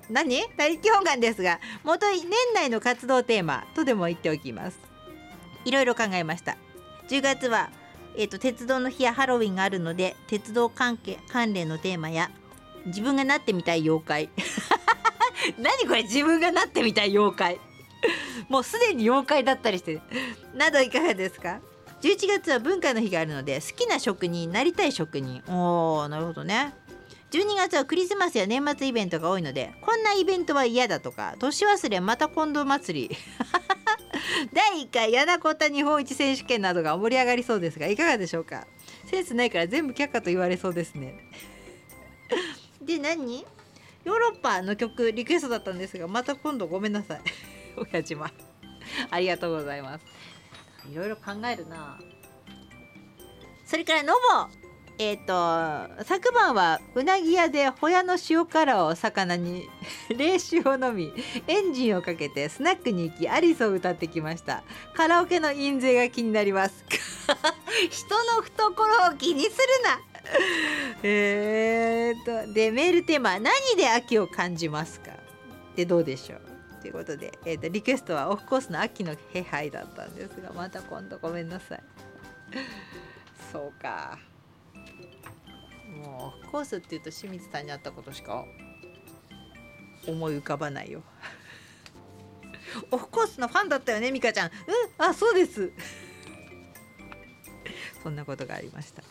[0.09, 0.41] 何？
[0.57, 4.79] 他力本願ですが元年内の活動テーマとでも言っておきます。
[5.67, 6.57] いろいろ考えました。
[7.11, 7.71] 10月は
[8.17, 12.31] えーと、鉄道の日やハロウィンがあるので鉄道関係関連のテーマや
[12.87, 14.29] 自分がなってみたい妖怪。
[15.59, 17.61] 何これ自分がなってみたい妖怪。
[18.49, 20.01] もうすでに妖怪だったりして。
[20.55, 21.61] などいかがですか
[22.03, 25.43] ？11月は文化の日があるので好きな職人なりたい職人。
[25.49, 26.75] おーなるほどね。
[27.31, 33.17] 12月はクリスマスや年末イベントが多いのでこんなイベントは嫌だとか年忘れまた今度祭り。
[34.53, 38.67] 第1回柳小田日本一選手権などが盛り上がりそうですがいかがでしょうか？
[39.07, 41.25] センスないから全部却下と言われそうですね。
[42.83, 43.45] で何？
[44.05, 47.21] ヨーロッパの曲リクエストだったんですがまた今度ごめんなさい。
[47.93, 48.31] 親島
[49.11, 50.05] ありがとうございます。
[50.91, 51.99] いろいろ考えるな。
[53.67, 54.60] それからノボ
[55.03, 59.67] えっ、ー、と昨晩はうなぎ屋でホヤの塩辛を魚に
[60.15, 61.11] 冷酒を飲み
[61.47, 64.63] エンジンをかけてスナックに行きアリスを歌ってきました。
[64.95, 66.85] カラオケの印税が気になります。
[67.89, 70.01] 人の懐を気にするな。
[71.03, 75.13] えっとでメールテーマ「何で秋を感じますか?」
[75.77, 76.83] でどうでしょう？
[76.83, 81.83] ということで、えーと、リクエストはオフコースの秋の気配だったんですがまた今度ごめんなさい。
[83.51, 84.19] そうか
[85.91, 88.45] もうオフコースっていうと清水さんに会ったことしか
[90.07, 91.03] 思い浮かばないよ。
[92.91, 94.49] オフコースのファンだったよね美香ちゃん。
[94.49, 94.53] うん？
[94.99, 95.73] あそうです。
[98.03, 99.03] そんなことがありました。
[99.03, 99.09] さ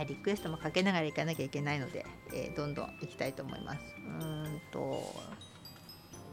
[0.00, 3.80] あリクエストもかけながらいかなきゃいけないので、えー、どんどんいきたいと思います。
[3.98, 4.78] うんと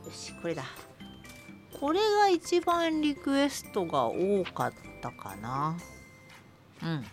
[0.05, 0.63] よしこれだ。
[1.79, 5.77] これが一番リクエストが多かったかな。
[6.81, 7.05] うん。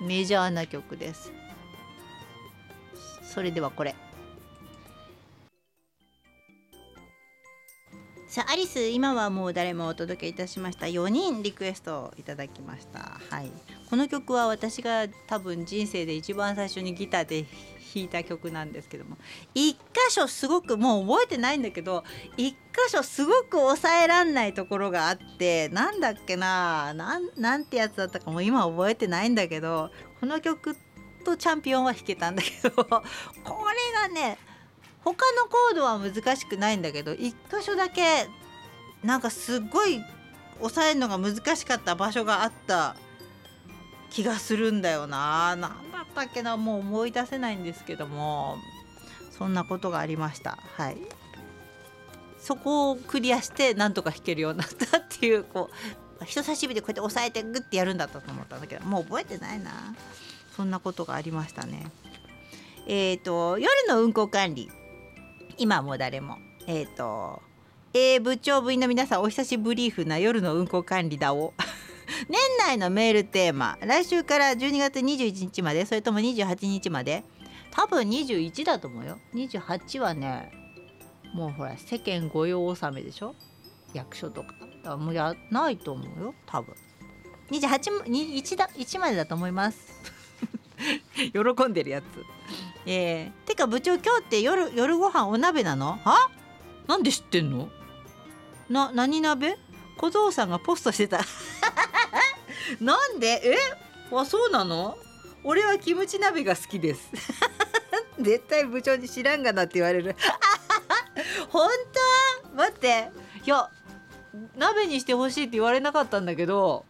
[0.00, 1.32] メジャーな曲です。
[3.22, 3.94] それではこれ。
[8.26, 10.86] さあアリス今はもう誰もお届けいたしました。
[10.86, 13.20] 4人リクエストをいただきました。
[13.28, 13.50] はい。
[13.90, 17.44] この曲は私が多分人生で一番最初にギターで
[17.92, 19.16] 弾いた曲なんですけども。
[19.54, 19.78] 一箇
[20.10, 22.04] 所すごくもう覚えてないんだけど
[22.36, 22.56] 一箇
[22.90, 30.76] 所すごく抑えらんないところがあってなんだっけななんてやつだったかも今覚えてないんだけどこの曲
[31.24, 32.98] とチャンピオンは弾けたんだけどこれ
[33.98, 34.38] がね
[35.04, 38.28] 他のコードは難しくないんだけど一箇所だけ
[39.02, 40.00] なんかすっごい
[40.58, 42.96] 抑えるのが難しかった場所があった
[44.10, 45.56] 気がするんだよな。
[45.56, 46.56] 何だったっけな。
[46.56, 48.58] もう思い出せないんですけども。
[49.30, 50.58] そんなことがありました。
[50.76, 50.98] はい。
[52.38, 55.70] そこをクリアしてなんとか弾けるようになったっていうこ
[56.20, 59.94] う人差し指でこうやって押さえてグッてやるんだったと思ったんだけどもう覚えてないな。
[60.56, 61.90] そんなことがありましたね。
[62.86, 64.70] えっ、ー、と夜の運行管理。
[65.56, 66.38] 今も誰も。
[66.66, 67.42] えっ、ー、と
[67.92, 71.54] A 部長部員の皆さんお久しぶりーふな夜の運行管理だを
[72.28, 77.24] 年内のメールテーマ来週から12月21日までそれとも28日まで
[77.70, 79.18] 多分21だと思うよ。
[79.34, 80.52] 28はね
[81.34, 83.34] もうほら世間御用納めでしょ？
[83.94, 84.54] 役所とか。
[84.82, 86.74] だもうやないと思うよ多分。
[87.50, 89.78] 28に 1, だ1までだと思います。
[91.32, 92.04] 喜んでるやつ。
[92.86, 95.98] えー、てか部長今日って夜夜ご飯お鍋なの？
[96.04, 96.30] は？
[96.88, 97.68] なんで知ってんの？
[98.68, 99.58] な何鍋？
[100.00, 101.20] 小僧さんがポストしてた。
[102.80, 103.42] なんで？
[103.44, 103.56] え？
[104.10, 104.96] あそうなの？
[105.44, 107.10] 俺はキムチ鍋が好きです。
[108.18, 110.16] 絶対部長に知らんがなって言われる。
[111.50, 111.68] 本
[112.46, 112.56] 当？
[112.56, 113.10] 待って。
[113.44, 113.68] いや
[114.56, 116.86] 鍋にしてほしいって言われなかったんだけど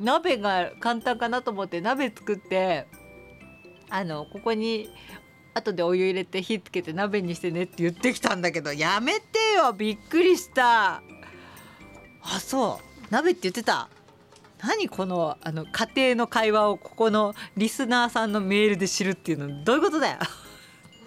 [0.00, 2.88] 鍋が簡単かなと思って鍋作って
[3.88, 4.90] あのここに
[5.54, 9.72] 後でお湯入れて火つけて鍋にしてねって言ってきたんだけどやめてよ。
[9.72, 11.02] びっくりした。
[12.32, 13.06] あそう。
[13.10, 13.88] 鍋って言ってた。
[14.62, 20.18] 何このあの家庭の会話をここのリスナーさんのメールで知るっていうのどういうことだよ。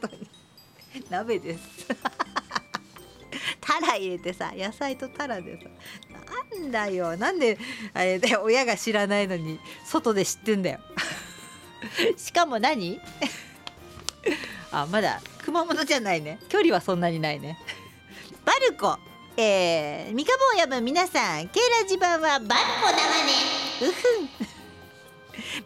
[1.10, 1.88] 鍋です。
[3.62, 5.70] タラ入れてさ野菜とタラでさ。
[6.60, 7.16] なんだよ。
[7.16, 7.58] なんで
[7.94, 10.80] あれで親が知らないのに外で知ってんだよ。
[12.18, 13.00] しかも何？
[14.72, 16.40] あまだ熊本じゃないね。
[16.50, 17.60] 距離はそんなにないね。
[18.44, 18.98] バルコ。
[19.36, 22.62] えー、三日坊やぶ皆さんケイラジ版はバルコだわ
[23.26, 23.32] ね。
[23.82, 24.30] うふん。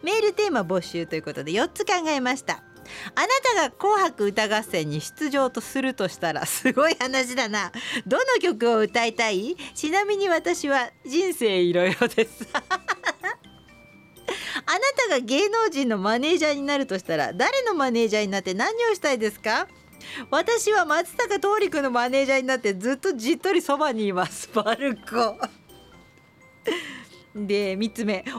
[0.02, 2.62] メールテーマ募集ということで4つ考えました。
[3.14, 7.70] あなたが「紅白歌合戦」に出場とするとしたらすごい話だな。
[8.06, 9.56] どの曲を歌いたい？
[9.74, 12.46] ちなみに私は「人生いろいろ」です。
[14.66, 14.78] あな
[15.08, 19.68] たが芸能人のマネージャーになるとしたら誰のマネージャーになって何をしたいですか？
[20.30, 24.48] 私は松坂桃李君のマネージャーになってずっとじっとりそばにいます。
[24.54, 25.38] バルコ。
[27.34, 28.24] で3つ目。
[28.24, 28.32] 教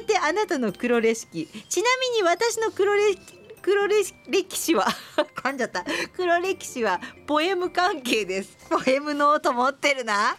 [0.00, 1.48] えてあなたの黒歴史。
[1.68, 3.18] ちなみに私の黒歴
[3.62, 4.86] 黒歴史は
[5.36, 5.84] 噛んじゃった。
[6.14, 8.56] 黒歴史はポエム関係です。
[8.68, 10.36] ポエムノート持ってるな。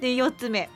[0.00, 0.68] で4つ目。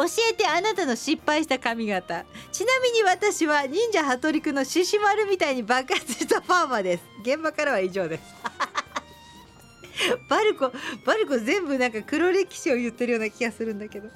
[0.00, 2.24] 教えてあなたの失敗した髪型。
[2.52, 7.04] ちなみに私は忍者ハトリクの獅子丸みたいに爆発したパーマです。
[7.22, 8.22] 現場からは以上です。
[10.30, 10.72] バルコ
[11.04, 14.08] バルコ全部なんか黒歴史を言ってるような気がするんだけど。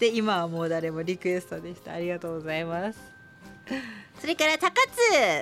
[0.00, 1.92] で今はもう誰もリクエストでした。
[1.92, 2.98] ありがとうございます。
[4.20, 4.72] それから高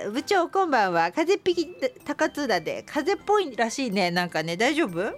[0.03, 1.11] 津部長こんばんは。
[1.11, 1.67] 風邪っぴき
[2.05, 2.83] 高津だで。
[2.85, 4.11] 風邪っぽいらしいね。
[4.11, 5.17] なんかね大丈夫？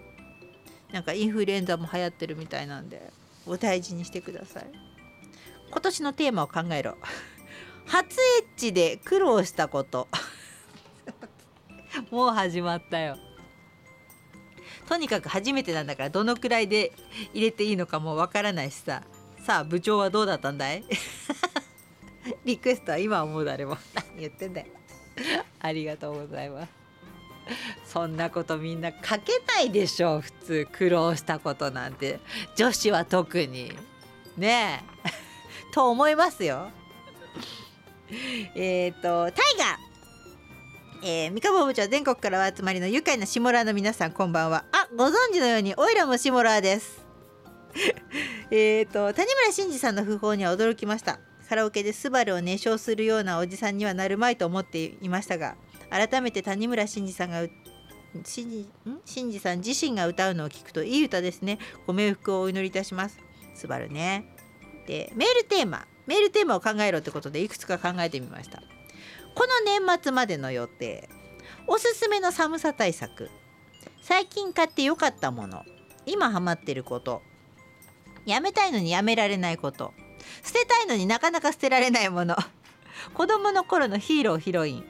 [0.93, 3.11] なんかインフルエンザも流行ってるみたいなんで。
[3.49, 4.71] お大事にしてください。
[5.71, 6.97] 今年のテーマを考えろ。
[7.85, 10.07] 初エッチで苦労したこと。
[12.11, 13.17] もう始まったよ。
[14.87, 16.93] とにかく初めてなんだからどのくらいで
[17.33, 19.03] 入れていいのかもわからないしさ。
[19.45, 20.83] さあ部長はどうだったんだい？
[22.45, 24.67] リクエストは今思う誰も何言ってんだよ
[25.59, 26.78] ありがとうございます。
[27.85, 32.19] そんなことみんな書けないでしょ普通苦労したことなんて。
[32.55, 33.71] 女子は特に。
[34.37, 35.09] ねえ。
[35.73, 36.71] と思いますよ。
[38.55, 39.77] えっ、とタイガ
[41.01, 44.65] えー、三河部長全国からお集まりの愉快なシモラーの皆さんこんばんは。
[44.71, 47.05] あご存知のようにオイラもシモラーです。
[48.51, 51.19] えっと谷村新司さんの訃報には驚きました。
[51.49, 55.55] カラオケでスバルを熱唱するようなおじさんにはなるまいと思っていましたが
[55.89, 57.47] 改めて谷村新司さんが
[58.23, 58.69] 新司
[59.05, 61.59] 新司さん自身が歌うのを聞くといい歌ですね。
[61.87, 63.17] ご冥福をお祈りいたします。
[63.55, 64.25] スバルね。
[64.87, 68.61] でメールテーマメールテーマを考えろってことでいくつか考えてみました。
[69.35, 71.09] この年末までの予定
[71.67, 73.29] おすすめの寒さ対策
[74.01, 75.63] 最近買ってよかったもの
[76.05, 77.21] 今ハマってること
[78.25, 79.93] やめたいのにやめられないこと
[80.43, 82.35] 捨てたいのになかなか捨てられないもの
[83.13, 84.85] 子供の頃のヒーローヒロイン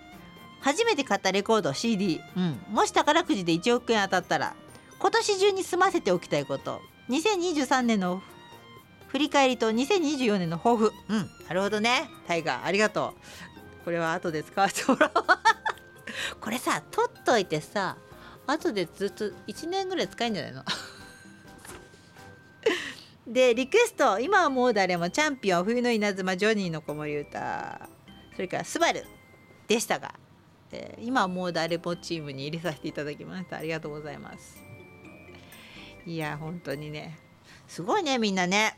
[0.61, 4.55] 初めて買ったレコード CD、うん、もし宝くじで1億円当たったら
[4.99, 6.81] 今年中に済ませておきたいこと。
[7.09, 8.21] 2023年の
[9.07, 10.91] 振り返りと2024年の抱負。
[11.07, 11.29] うん。
[11.47, 12.09] なるほどね。
[12.27, 13.15] タイガーありがと
[13.81, 13.85] う。
[13.85, 15.23] これは後で使わせてもらおう。
[16.39, 17.97] これさ取っといてさ
[18.45, 20.63] 後でずっと1年ぐらい使えんじゃないの？
[23.25, 24.19] でリクエスト。
[24.19, 27.87] 今はもう誰もチャンピオン冬の稲妻ジョニーの子守歌
[28.35, 29.05] それからスバル
[29.67, 30.13] でしたが、
[30.71, 33.57] えー、今はもう誰もチームに入れさせていただきました。
[33.57, 34.63] ありがとうございます。
[36.05, 37.17] いや本当にね。
[37.67, 38.77] すごいねみんなね。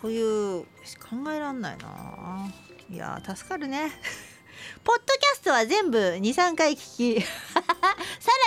[0.00, 2.50] こういう考えらんないな。
[2.90, 3.90] いや助かるね。
[4.84, 7.22] ポッドキャストは全部23回聞き。
[7.24, 7.30] さ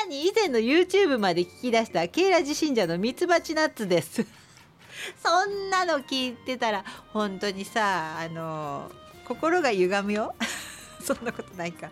[0.03, 4.25] らに以前の YouTube まで聞き出したケイラジ信者のミツバチナッツです。
[5.23, 8.91] そんなの聞いてたら本当にさあの
[9.27, 10.35] 心が歪むよ。
[11.13, 11.89] そんなことないか。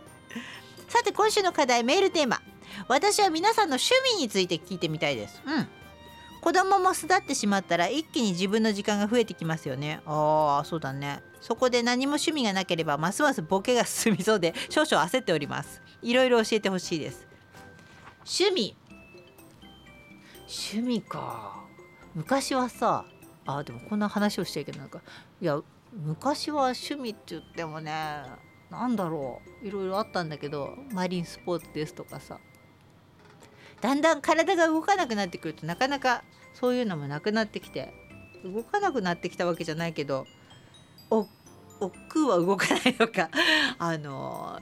[0.88, 2.42] さて今週の課題メールテーマ。
[2.88, 5.42] 私は皆さんの趣味について聞いてみたいです。
[5.46, 5.68] うん。
[6.42, 10.02] 子供も巣立ってしまったら一気に自分の時間が増えてきますよね。
[10.06, 11.22] ああそうだね。
[11.40, 15.82] そこで何も趣味がなければますますボケが進みそうで少々焦っております。
[16.02, 17.28] いろいろ教えてほしいです。
[18.26, 18.76] 趣味。
[20.48, 21.64] 趣味か。
[22.16, 23.06] 昔はさ
[23.46, 25.02] あでもこんな話をしちゃいけないか
[25.42, 25.60] いや
[25.92, 28.24] 昔は趣味って言ってもね
[28.74, 29.68] なんだろう。
[29.68, 32.40] いろいろあったんだけどマリンスポーツですとかさ。
[33.82, 37.94] だんだん体が動かなくなってくるとなかなかそういうのもなくなってきて
[38.44, 40.26] 動かなくなってきたわけじゃないけど
[41.10, 41.28] お
[41.82, 43.30] 億劫は動かないのか。
[43.78, 44.60] あの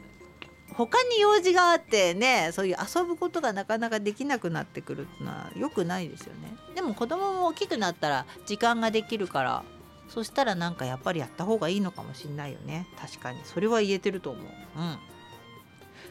[0.73, 6.55] 他に用事があってねそういう遊ぶことがなかなかできなくなってくるってのは良くないですよね。
[6.75, 9.63] でも子供も大きくなったら時間ができるから
[10.09, 12.87] そしたらなんかやっぱりやった方がいいのかもしんないよね。
[12.99, 13.39] 確かに。
[13.45, 14.43] それは言えてると思う。
[14.43, 14.97] うん。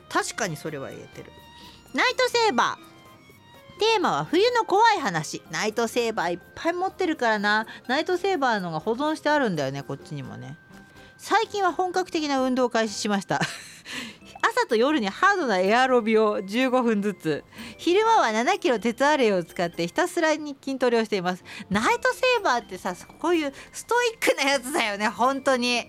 [0.09, 1.30] 確かにそれは言えてる。
[1.95, 2.91] ナイトセーバー。
[3.80, 5.43] テーマは冬の怖い話。
[5.51, 7.66] ナイトセーバーいっぱい持ってるからな。
[7.88, 10.57] ナイトセーバーのが保存してあるんだよねこっちにもね。
[11.16, 13.41] 最近は本格的な運動を開始しました。
[14.43, 17.45] 朝と夜にハードなエアロビを15分ずつ。
[17.78, 21.45] 昼間は7キロ鉄アレイを使ってひたすらに筋トレをしています。
[21.68, 25.84] ナイトセーバーってさこういうストイックなやつだよね本当に。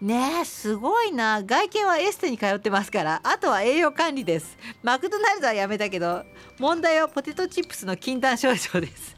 [0.00, 1.42] ねえすごいな。
[1.42, 3.20] 外見はエステに通ってますから。
[3.24, 4.56] あとは栄養管理です。
[4.82, 6.24] マクドナルドはやめたけど
[6.58, 9.16] 問題はポテトチップスの禁断症状です。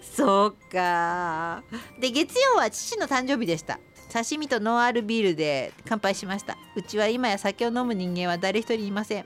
[0.16, 1.62] そうか
[1.98, 3.78] で月曜は父の誕生日でした。
[4.10, 6.56] 刺身とノンアルビールで乾杯しました。
[6.76, 9.24] うちは今や酒を飲む人間は誰一人いません。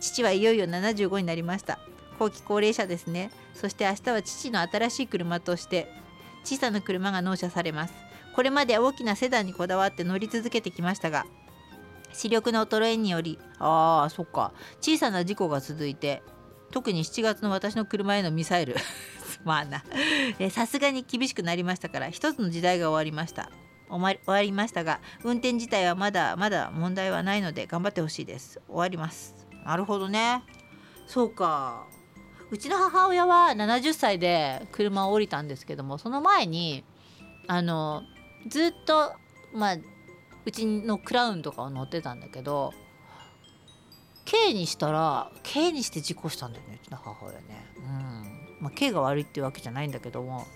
[0.00, 1.78] 父はいよいよ75になりました。
[2.18, 3.30] 後期高齢者ですね。
[3.54, 5.92] そして明日は父の新しい車として
[6.44, 7.94] 小さな車が納車されます。
[8.34, 11.26] これまで大きなセダンにこだわって乗り続けてきましたが
[12.14, 14.52] 視力の衰えによりああそっか。
[14.80, 16.22] 小さな事故が続いて
[16.70, 18.76] 特に7月の私の車へのミサイル。
[19.44, 19.84] まあな。
[20.50, 23.50] さすがに厳しくなりましたから一つの時代が終わりました。
[23.92, 28.60] 終わりましたが運転自体はまだまだ問題はないので頑張ってほしいです。
[28.66, 29.34] 終わります。
[29.64, 30.42] なるほどね。
[31.06, 31.86] そうか。
[32.50, 36.84] うちの母親は70歳で車を降りたんですけどもその前に
[37.48, 38.02] あの
[38.46, 39.14] ずっと
[39.54, 39.76] まあ
[40.44, 42.72] うちのクラウンとかを乗ってたんだけど
[44.24, 47.66] K にしたら K にして事故したんだよねうちの母親ね。
[47.76, 48.42] うん。
[48.60, 50.46] まあ、K が悪いっていうわけじゃないんだけども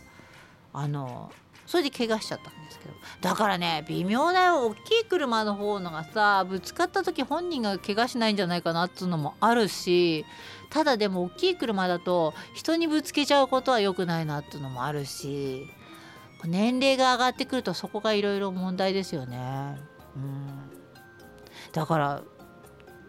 [0.72, 1.32] あの
[1.66, 10.24] それで怪我しちゃったんですけどだからね微妙だよ大きい車の方のがさぶつかった時本人が怪我しないんじゃないかなっつうのもあるし
[10.70, 15.66] ただでも大きい車だと人にぶつけちゃうことは良くないなっていうのもあるし
[16.44, 19.76] 年齢が上がってくるとそこがいろいろ問題ですよね。
[20.14, 20.70] うん、
[21.72, 22.22] だから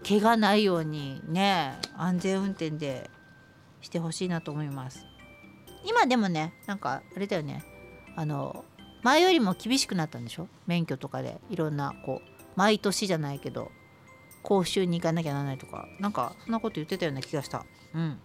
[0.08, 3.10] 怪我ないようにね安全運転で
[3.82, 5.06] してほしいなと思います。
[5.86, 7.64] 今でもねなんかあれだよね
[8.18, 8.66] あの
[9.04, 10.48] 前よりも厳しくなったんでしょ？
[10.66, 11.40] 免許とかで。
[11.50, 13.72] いろんなこう毎年じゃないけど
[14.42, 15.88] 講習に行かなきゃならないとか。
[16.00, 17.64] なんかそんなこと言ってたような気がした。
[17.94, 18.20] うん。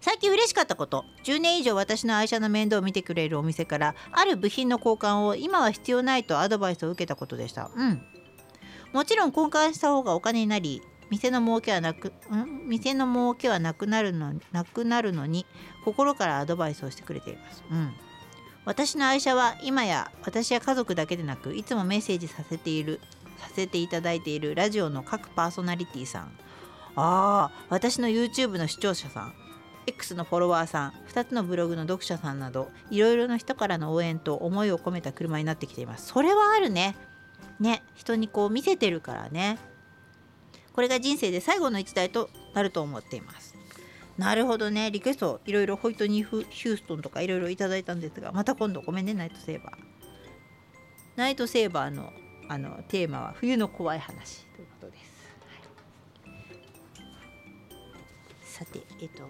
[0.00, 1.04] 最近嬉しかったこと。
[1.24, 7.70] 10年以上私の愛車の面倒を見てくれるお店からある部品の交換を今は必要ないとアドバイスを受けたことでした。
[7.76, 8.02] うん。
[8.94, 12.66] もちろん交換した方がお金になり店の儲けはなくん？
[12.68, 15.44] 店の儲けはなくなるのなくなるのに
[15.84, 17.62] 心からアドバイスをしてくれています。
[17.70, 17.92] うん。
[18.70, 23.00] 私の愛車は今や私や家族だけでなくいつもメッセージさせている
[23.40, 26.22] させていただいているラジオの各パーソナリティさん。
[26.94, 29.34] ああ私の YouTube の視聴者さん。
[29.88, 30.92] X のフォロワーさん。
[31.08, 36.06] 2つのブログの読者さんなどいろいろな人からの応援と思いを込めた車になってきています。
[36.06, 36.94] それはあるね。
[37.58, 37.82] ね。
[37.96, 39.58] 人にこう見せてるからね。
[40.72, 43.49] これが人生で最後の1台となると思っています。
[44.20, 44.90] なるほどね。
[44.90, 49.72] リクエストいろいろホイトニー・ヒューストンとかいろいろいただいたんですがまた今度ごめんねナイトセーバー。
[51.16, 52.12] ナイトセーバーの
[52.50, 54.98] あのテーマは冬の怖い話ということで
[58.44, 59.28] す、さてえっ、とこ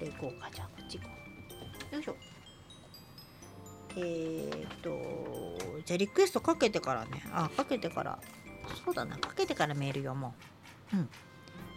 [0.00, 0.48] れいこうか。
[0.50, 1.10] じゃあこっち行こ
[1.92, 1.94] う。
[1.96, 2.16] よいしょ。
[3.98, 4.88] えっ、と
[5.84, 7.22] じゃあリクエストかけてからね。
[7.32, 8.18] あかけてから。
[8.82, 9.18] そうだな。
[9.18, 10.34] かけてからメール読も
[10.94, 10.96] う。
[10.96, 11.08] うん。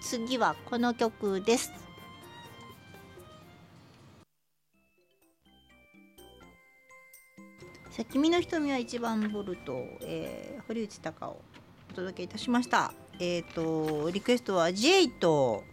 [0.02, 1.89] 次はこの曲です。
[8.00, 11.42] さあ君の瞳は一万ボルト、えー、堀内孝雄を
[11.92, 12.94] お届けいたしました。
[13.20, 15.66] えっ、ー、とリクエストは J と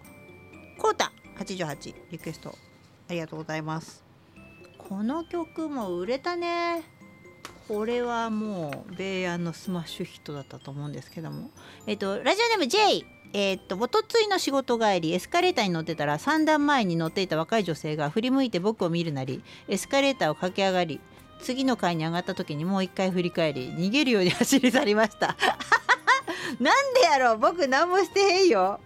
[0.77, 1.13] コータ。
[1.39, 2.53] 88リクエスト
[3.09, 4.03] ありがとうございます。
[4.77, 6.83] この曲も売れたね。
[7.69, 11.51] これはもう米安のスマッシュヒットだったと思うんですけども。
[11.87, 21.01] えっとラジオネーム J えーっとおとついの仕事帰りエスカレーターに乗ってたら3段前に乗っていた若い女性が振り向いて僕を見るなりエスカレーターを駆け上がり
[21.43, 25.37] 次の階に上がった時にもう一回振り返り逃げるように走り去りました。
[26.61, 27.39] なんでやろう？
[27.39, 28.81] 僕何もしてへんよ。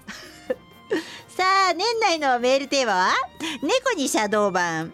[1.29, 3.13] さあ年内のメールテーマは？
[3.63, 4.93] 猫にシャドー版。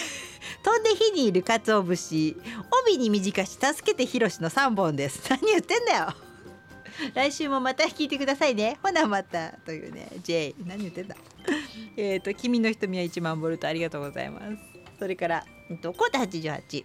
[0.62, 2.36] 飛んで火にいる鰹節。
[2.84, 5.22] 帯に短し助けてひろしの3本です。
[5.30, 6.14] 何言ってんだよ。
[7.14, 8.76] 来週もまた聞いてくださいね。
[8.82, 10.08] ほなまたというね。
[10.22, 11.16] J 何言ってんだ。
[11.96, 13.68] えっと君の瞳は1万ボルト。
[13.68, 14.56] ありがとうございます。
[14.98, 16.84] それからえっとコータ88、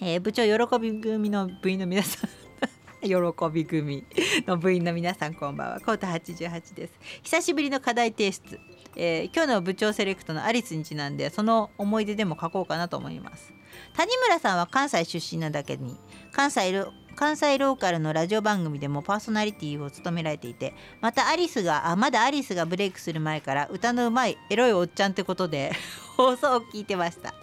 [0.00, 2.30] えー部長喜び組の部員の皆さん。
[3.02, 3.14] 喜
[3.52, 4.04] び組。
[4.46, 5.80] の部員の皆さんこんばんは。
[5.80, 6.92] コータ88です。
[7.22, 8.58] 久しぶりの課題提出、
[8.96, 13.52] えー今日の部長セレクトのアリスにちなんでその思い出でも書こうかなと思います。
[13.94, 15.96] 谷村さんは関西出身なだけに
[16.32, 25.72] 関西ロ関西ローカルのラジオ番組でもパーソナリティを務められていてまたアリスがあまだアリスがブレイクする前から歌のうまいエロいおっちゃんってことで
[26.16, 27.39] 放送を聞いてました。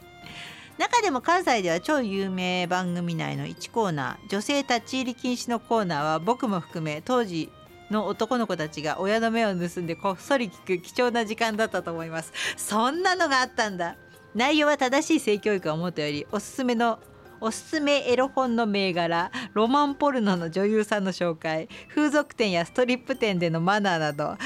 [0.77, 7.49] 中でも関西では超有名番組内の1コーナー女性立ち入り禁止のコーナーは僕も含め当時
[7.89, 12.31] の男の子たちが親の目を盗んでこっそり聞く貴重な時間だったと思います。
[12.57, 13.95] そんなのがあったんだ。
[14.35, 16.99] 内容は正しい性教育をもとよりおすすめの
[17.39, 24.37] おすすめエロ本の銘柄ロマンポルノの女優さんの紹介風俗店やストリップ店でのマナーなど。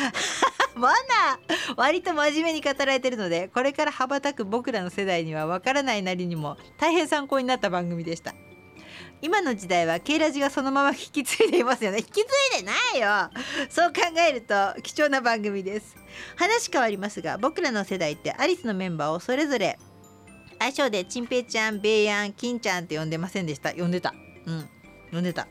[0.75, 1.73] マナー。
[1.75, 8.33] 割と真面目に語られてるのでこれから羽ばたく僕らの世代にはわからないなりにも大変参考になった番組でした。
[9.23, 11.99] 今の時代は K ラジがそのまま引き継いでいますよね。
[11.99, 12.21] 引き継
[12.59, 13.29] いでないよ。
[13.69, 15.95] そう考えると貴重な番組です。
[16.35, 19.77] 話変わりますが僕らの世代ってアリスのメンバーをそれぞれ
[20.59, 23.73] 愛称でチンペイちゃんベイヤンキンちゃんって呼んでませんでした。
[23.73, 24.13] 呼んでた。
[24.45, 24.69] うん。
[25.11, 25.47] 呼んでた。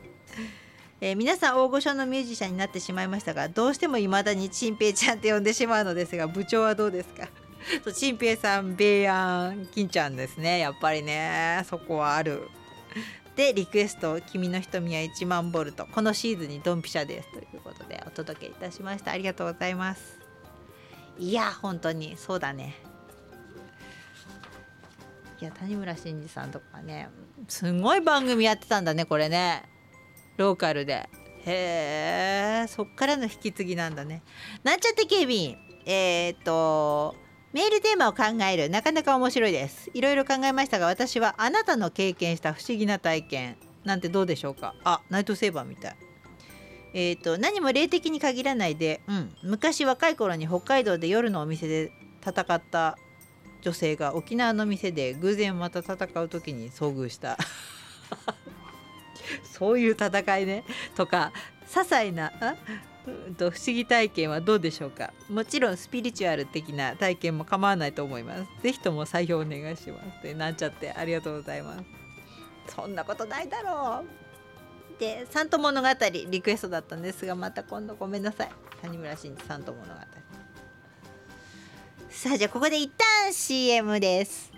[1.00, 7.28] えー皆さん大御所のミュージシャンになってしまいましたがどうしても未だにチンペイちゃんって呼んでしまうのですが部長はどうですか？
[7.84, 10.58] そうチンペイさんベイヤンキンちゃんですね。
[10.60, 11.62] やっぱりね。
[11.68, 12.48] そこはある。
[13.36, 17.32] でリクエスト「君の瞳は1万ボルト」このシーズンにドンピシャです。
[17.32, 19.12] ということでお届けいたしました。
[19.12, 20.18] ありがとうございます。
[21.18, 22.16] いや本当に。
[22.18, 22.74] そうだね。
[25.40, 27.08] いや谷村新司さんとかね
[27.48, 29.62] すごい番組やってたんだねこれね。
[30.40, 31.08] ローカルで。
[31.46, 34.22] へえそっからの引き継ぎなんだね。
[34.64, 35.56] なんちゃって警備員。
[35.86, 37.14] えー、っと
[37.52, 38.70] メールテーマを考える。
[38.70, 39.90] なかなか面白いです。
[39.92, 43.56] いろいろ考えましたが私はあなたの経験した不思議な体験。
[43.84, 44.74] なんてどうでしょうか。
[44.82, 45.96] あナイトセーバーみたい。
[46.94, 51.92] えー、と何も霊的に限らないで、うん、昔若い頃に北海道で夜のお店で
[52.26, 52.98] 戦った
[53.62, 57.36] 女性が沖縄の店で偶然また戦う時に遭遇した。
[59.44, 60.64] そういう戦いね。
[60.96, 61.32] とか
[61.66, 62.32] 些細な
[63.06, 65.12] うんと不思議体験はどうでしょうか。
[65.28, 68.62] もちろんスピリチュアル的な体験も構わないと思います。
[68.62, 70.22] ぜひとも採用お願いします。
[70.22, 71.84] でなんちゃってありがとうございます。
[72.74, 75.00] そんなことないだろう。
[75.00, 75.88] で「サント物語」
[76.30, 78.50] リクエストだったんですがまた今度ごめんなさい。
[78.82, 80.00] 谷村新司サント物語。
[82.10, 82.90] さあじゃあここで一
[83.24, 84.49] 旦 CM です。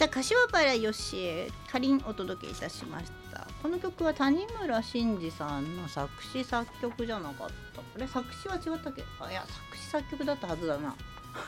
[0.00, 3.46] さあ柏原よしかりんお届けいたしました。
[3.62, 7.82] この曲は谷村新司さんの作詞作曲じゃなかった。
[7.82, 9.04] これ作詞は違ったっけ？
[9.20, 10.96] あいや作詞作曲だったはずだな。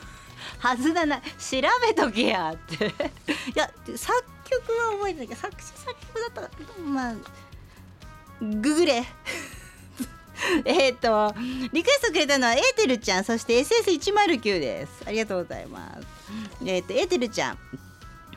[0.59, 1.17] はずだな。
[1.19, 1.23] 調
[1.81, 2.85] べとけやって。
[2.85, 2.89] い
[3.55, 7.15] や作曲は覚えてないけど作詞作曲だったまあ
[8.39, 9.03] ググれ。
[10.65, 11.33] えっと
[11.71, 15.01] リクエストくれたのはエーテルちゃんそして SS109 です。
[15.07, 16.05] ありがとうございます。
[16.63, 17.57] えっ、とエーテルちゃん。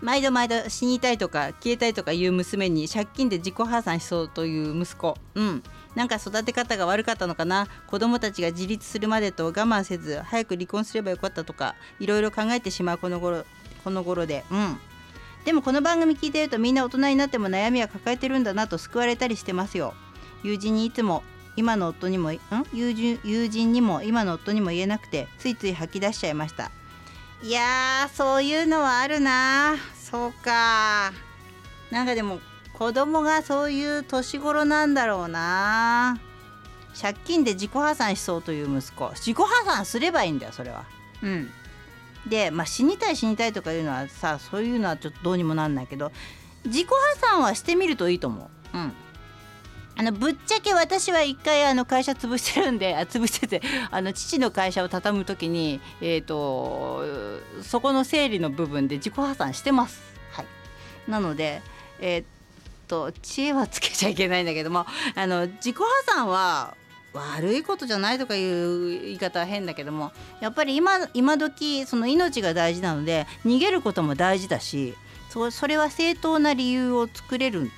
[0.02, 5.16] 毎度毎度死にたいとか消えたいとかいう娘に借金で自己破産しそうという息子。
[5.34, 5.62] うん。
[5.94, 7.68] なんか育て方が悪かったのかな。
[7.86, 13.44] 子供たちが自立するまでと我慢せず早く離婚すればよかったとかいろいろ考えてしまうこの頃
[13.84, 14.44] この頃で。
[14.50, 14.78] うん。
[15.44, 19.94] でもこの番組聞いてるとみんな大人になっても悩みは抱えてるんだなと救われたりしてますよ。
[20.42, 21.22] 友人にいつも
[21.56, 22.38] 今の夫にもん？
[22.74, 26.70] 友人友人にも今の夫にも言えなくてついつい吐き出しちゃいました。
[27.46, 29.76] いやーそういうのはあるな。
[29.94, 31.12] そうか。
[31.92, 32.40] なんかでも
[32.72, 36.18] 子供がそういう年頃なんだろうな。
[37.00, 39.08] 借金で自己破産しそうという息子。
[39.10, 40.86] 自己破産すればいいんだよそれは。
[41.22, 41.48] うん。
[42.26, 46.10] でまあ死にたい死にたいとかいうのはさそういうのはちょっとどうにもなんないけど
[46.64, 46.94] 自己破
[47.34, 48.76] 産はしてみるといいと思う。
[48.76, 48.92] うん
[49.98, 57.02] あのぶっちゃけ私は一回あの会社潰してるんであ潰しててあの父の会社を畳む時に、えーと、
[57.62, 60.00] そこの整理の部分で自己破産してます。
[60.32, 60.46] はい、
[61.10, 61.62] なので、
[61.98, 62.26] えー、っ
[62.88, 64.84] と知恵はつけちゃいけないんだけども
[65.14, 66.76] あの自己破産は
[67.14, 74.94] 悪いことじゃないとかいう言い方は変だけどもやっぱり今今時その命が大事なので逃げることも大事だし
[75.30, 77.70] そそれは正当な理由を作れる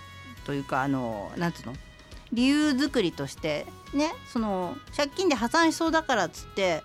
[0.44, 1.74] というかあのなんつうの？
[2.32, 6.82] 理由作りとしてねその借金で破産しそうだからっつって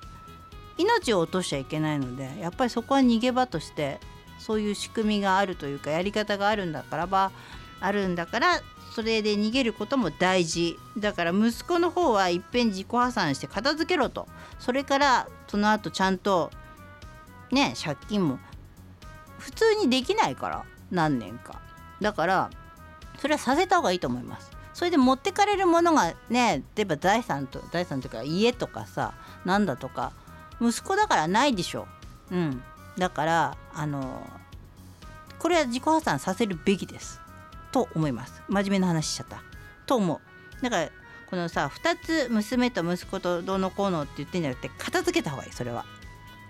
[0.77, 3.99] 命を落としちゃいけないのでやっぱりそこは逃げ場として
[4.39, 7.31] そういう仕組みがあるというかやり方があるんだからば
[7.79, 8.61] あるんだから
[8.93, 10.77] それで逃げることも大事。
[10.99, 14.27] だから息子の方はいっぺん自己破産して片付けろと。
[14.59, 16.51] それからその後ちゃんと
[17.51, 18.37] ね借金も
[19.39, 21.59] 普通にできないから何年か。
[22.01, 22.49] だから
[23.17, 24.51] それはさせた方がいいと思います。
[24.73, 29.13] それで持ってかれるものがね例えば財産と財産というか家とかさ
[29.45, 30.11] なんだとか
[30.61, 31.87] 息子だからないでしょ。
[32.31, 32.63] うん。
[32.97, 34.25] だからあの
[35.39, 37.19] これは自己破産させるべきです。
[37.71, 38.41] と思います。
[38.47, 39.41] 真面目な話しちゃった。
[39.85, 40.21] と思
[40.61, 40.63] う。
[40.63, 40.89] だから
[41.29, 45.85] このさ2つ娘と息子とどうのこうのって言ってんじゃなくて片付けた方がいいそれは。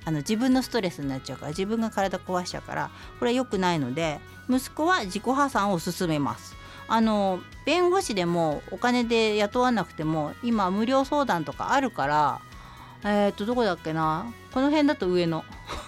[0.06, 4.20] あの自分のストレスになっちゃうから自分が体壊しちゃうからこれは良くないので
[4.50, 6.56] 息子は自己破産を勧めます。
[6.88, 12.42] あの弁護士でもお金で雇わなくても今無料相談とかあるから
[13.06, 15.44] えっ、とどこだっけなこの辺だと上野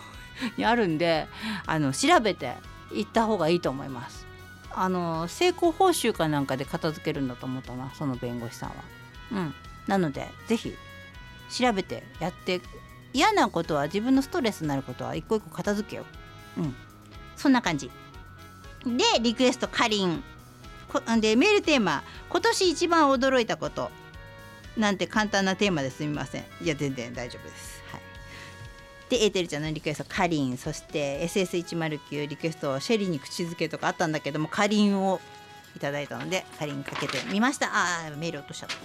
[0.58, 1.28] にあるんで
[1.66, 2.56] あの調べて
[2.92, 4.26] 行った方がいいと思います。
[4.78, 8.76] あの成功報酬かなんかで片付けるんだと思ったなその弁護士さんは。
[9.32, 9.54] うん。
[9.88, 10.76] なので是非
[11.50, 12.60] 調べてやって
[13.14, 16.06] 嫌なことは自分のストレスになることは一個一個片付けよ
[16.58, 16.62] う。
[16.62, 16.76] うん。
[17.38, 17.90] そんな感じ。
[18.86, 20.22] でリクエストかりん。
[21.20, 23.92] でメールテーマ「今年一番驚いたこと」
[24.78, 26.04] なんて簡単なテーマです。
[26.04, 26.46] みません。
[26.62, 28.02] いや全然大丈夫です、はい、
[29.10, 30.58] でエーテルちゃんのリクエストかりん。
[30.58, 35.22] そして SS109 リクエストシェリーに口づけとかあったんだけどもかりんを
[35.76, 37.70] いただいたのでかりんかけてみました。
[37.72, 38.76] あメール落としちゃった。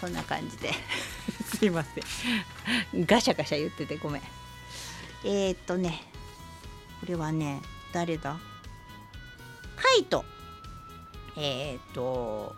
[0.00, 0.72] そんな感じで。
[1.58, 3.06] すいません。
[3.06, 4.22] ガシャガシャ言っててごめん。
[5.24, 6.02] えー、っとね
[7.00, 7.60] これはね
[7.92, 8.38] 誰だ？
[9.80, 10.24] カイト
[11.36, 12.54] えー、と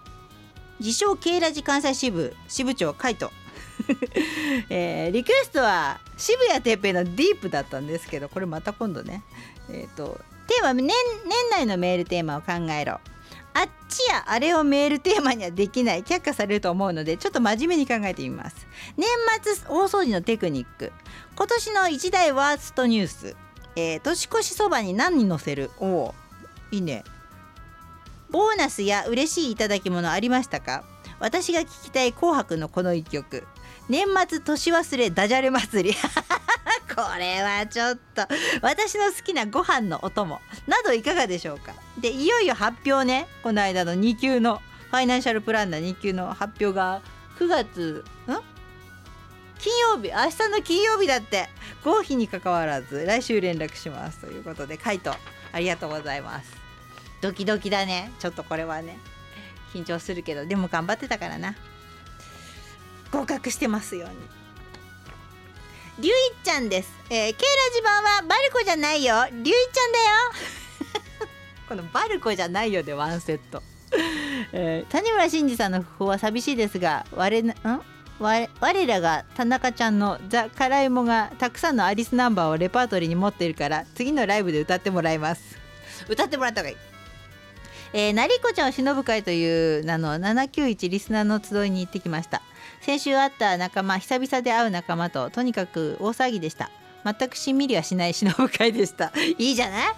[0.80, 3.30] 自称ケイラジ関西支部支部長カイト。
[4.68, 9.22] えー、リクエストは渋谷哲平のディープだったんですけどこれまた今度ね。
[9.70, 10.94] えっ、とテーマ年年
[11.50, 13.00] 内のメールテーマを考えろ。
[13.54, 16.02] あっちやあれをメールテーマにはできない。
[16.02, 18.66] 却下されると思うのでちょっと真面目に考えてみます。
[18.96, 19.08] 年
[19.42, 20.92] 末大掃除のテクニック。
[21.36, 23.36] 今年の一大ワーストニュース、
[23.76, 25.70] えー、年越しそばに何に載せる？
[25.78, 26.14] おお
[26.72, 27.04] いいね。
[28.30, 30.84] ボーナスや嬉しい頂き物ありましたか？
[31.20, 33.46] 私が聞きたい紅白のこの一曲。
[33.88, 35.94] 年末年忘れダジャレ祭り。
[36.94, 38.22] これはちょっと。
[38.62, 40.40] 私の好きなご飯のお供。
[40.66, 41.74] などいかがでしょうか？
[41.98, 43.28] でいよいよ発表ね。
[43.42, 47.02] この間の2級のファイナンシャルプランナー2級の発表が
[47.38, 48.40] 9月ん？
[49.58, 50.08] 金曜日。
[50.08, 51.50] 明日の金曜日だって。
[51.84, 54.20] 合否にかかわらず来週連絡します。
[54.20, 55.14] ということでカイト
[55.52, 56.61] ありがとうございます。
[57.22, 58.98] ドキドキだねちょっとこれはね
[59.72, 61.54] 緊張するけどでも頑張ってたからな
[63.10, 64.14] 合格してますように
[65.98, 66.90] りゅういちゃんです。
[67.10, 67.36] えー、ケイラ
[67.74, 69.14] ジ版はバルコじゃないよ。
[69.30, 70.04] りゅういちゃんだよ。
[71.68, 73.62] このバルコじゃないよでワンセット。
[74.52, 77.54] えー、谷村新司さんの訃報は寂しいですが、我ん？
[78.18, 85.58] 我我らが田中ちゃんの「ザ・カライモ」がたくさんのアリスナンバーをレパートリーに持っているから次のライブで歌ってもらいます
[86.08, 86.91] 歌ってもらった方がいい
[87.94, 92.42] えー、なりこちゃんを忍ぶ会という名の791リスナーの集いに行ってきました。
[92.80, 96.70] 先週会った仲間久々で会う仲間ととにかく大騒ぎでした。
[97.04, 99.12] 全くしんみりはしない忍ぶ会でした。
[99.38, 99.94] いいじゃない？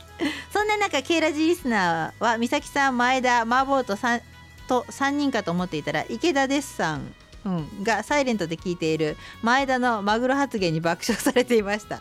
[0.52, 4.22] そんな中ケイラジリスナーは美咲さん前田麻婆と 3,
[4.68, 7.14] と3人かと思っていたら池田デッサン
[7.44, 12.00] うん、がサイレントで聞いている前田のマグロ発言に爆笑されていました。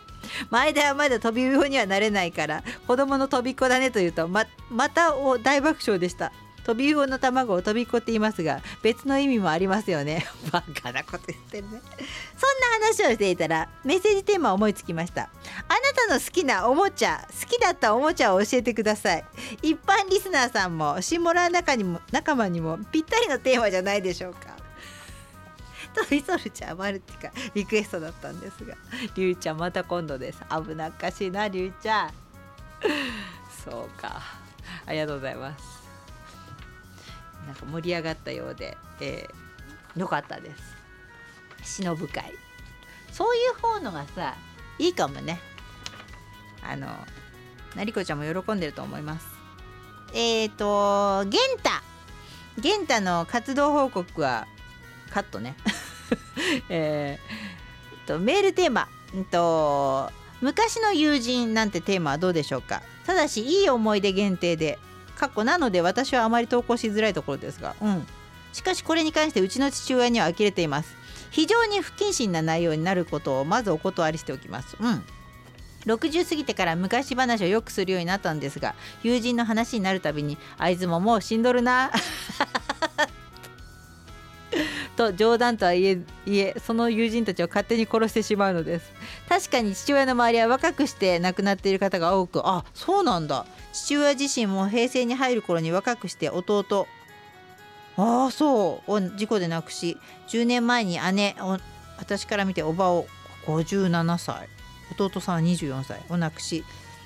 [0.50, 6.32] 前田はまだ飛び魚にはなれないから子供の飛びっ子だねというとままたお大爆笑でした。
[6.64, 10.26] 飛び魚の卵を飛びっこって言いますが別の意味もありますよね。
[10.50, 11.70] バカなこと言ってるね。
[11.70, 15.24] そんな話をしていたらメッセージテーマを思いつきました。
[15.24, 19.24] あなたの好きなおもちゃ好きだったおもちゃを教えてください。
[19.60, 24.63] 一般リスナーさんもシンモラー仲にも仲間にもぴったりのテーマじゃないでしょうか。
[25.94, 28.74] トイソルちゃんマルティカリクエストだったんですが。
[29.14, 30.40] りゅうちゃんまた今度です。
[30.50, 32.10] 危なっかしいなりゅうちゃん。
[33.64, 34.20] そうか。
[34.86, 35.84] ありがとうございます。
[37.46, 40.50] なんか盛り上がったようで、えー、よかったで
[41.62, 41.80] す。
[41.80, 42.34] 忍ぶ会。
[43.12, 44.34] そういう方のがさ
[44.78, 45.40] いいかもね。
[46.62, 46.88] あの
[47.76, 49.26] なりこちゃんも喜んでると思います。
[50.14, 51.70] えっ、ー、と玄太。
[52.58, 54.46] 玄太の活動報告は
[55.10, 55.54] カットね。
[56.68, 62.82] えー、とメールテーマ、うんと昔の友人なんてテーマはどうでしょうか？
[63.06, 64.78] ただしいい思い出限定で
[65.16, 68.06] 過去なので私はあまり投稿しづらいところですがうん。
[68.52, 70.96] しかしこれに関してうちの父親には呆れています。
[71.30, 74.76] 非常に不謹慎な内容になることをまずお断りしておきます。
[74.78, 75.04] うん。
[75.86, 81.90] 60過ぎてから昔話をよくするようになったんですが友人の話になるたびにあいつももう死んどるな。
[84.94, 88.92] と冗談とはいえいえその友人たちを勝手に殺してしまうのです。
[89.28, 93.46] 確かに父親の周りは若くして亡くなっている方が多くあそうなんだ。
[93.72, 96.86] 父親自身も平成に入る頃に若くして弟。
[97.96, 98.92] ああそう。
[98.92, 101.36] を事故で亡くし10年前に姉
[101.98, 103.06] 私から見ておばを
[103.46, 104.48] 57歳。
[104.98, 106.00] 弟さんは24歳。
[106.08, 106.64] を亡くし。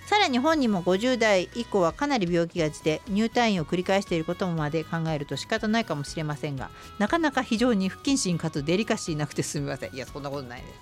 [0.09, 9.95] さらに本人も50代以降はかなり病気がちで入退院を繰り返していることまで考えると仕方ないかもしれませんがなかなか非常に不謹慎かつデリカシーなくてすみません。
[9.95, 10.73] いやそんなことないです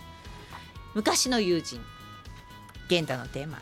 [0.94, 1.80] 昔の友人
[2.88, 3.58] 玄太のテーマ。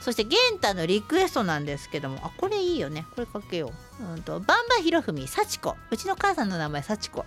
[0.00, 3.04] そして玄太のリクエストなんですけどもあこれいいよね。
[3.16, 3.72] これかけよ。
[4.00, 5.74] ううんとバンバひろふみ幸子。
[5.90, 7.26] うちの母さんの名前幸子。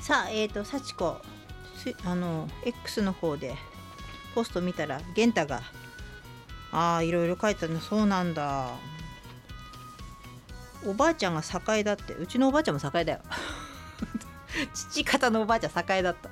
[0.00, 1.37] さあえっ、ー、と幸子。
[2.04, 3.54] あの X の方で
[4.34, 5.62] ポスト見たら玄太が
[6.72, 8.70] ああいろいろ書いてたのそうなんだ。
[10.86, 11.42] おばあちゃんが
[11.76, 12.14] 栄だって。
[12.14, 13.20] うちのおばあちゃんも栄だよ。
[14.74, 16.28] 父方のおばあちゃん栄だった。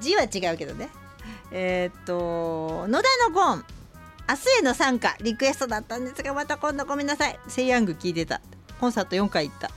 [0.00, 0.90] 字は違うけどね。
[1.50, 3.64] えー、っと野田のゴン。
[4.28, 5.16] 明日への参加。
[5.20, 7.38] リクエストだったんですがまた今度ごめんなさい。
[7.48, 8.40] セイヤング聞いてた。
[8.80, 9.70] コンサート4回行った。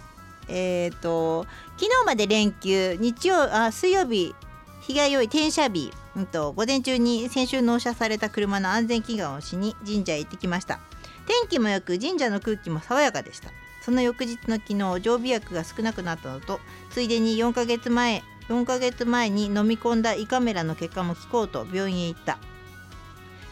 [0.48, 1.46] えー、っと
[1.78, 2.98] 昨日まで連休。
[3.00, 4.36] 日曜あ水曜日
[4.82, 10.80] 日が良い転写日、うんと、午前中に先週納車された車の安全祈願をしに神社へ行ってきました。
[11.28, 13.52] 天気も良く神社の空気も爽やかでした。
[13.82, 16.60] その翌日の昨日常備薬が少なくなったのと
[16.92, 22.38] ついでに4ヶ月前4ヶ月前に飲み込んだ胃カメラの結果も聞こうと病院へ行った。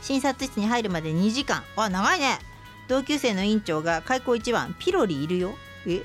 [0.01, 1.63] 診察室に入るまで2時間。
[1.75, 2.39] わ長いね。
[2.87, 5.53] 同級生の院長が開口一番ピロリいるよ？
[5.85, 6.03] え？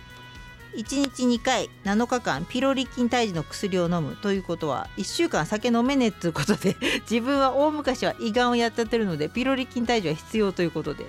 [0.77, 6.77] 1日2回7日間ピロリ菌退治の薬を飲むということは1週間酒飲めねえっていうことで
[7.09, 11.07] 自分は大昔は胃がんをやっちゃってるのでピロリ菌退治は必要ということで。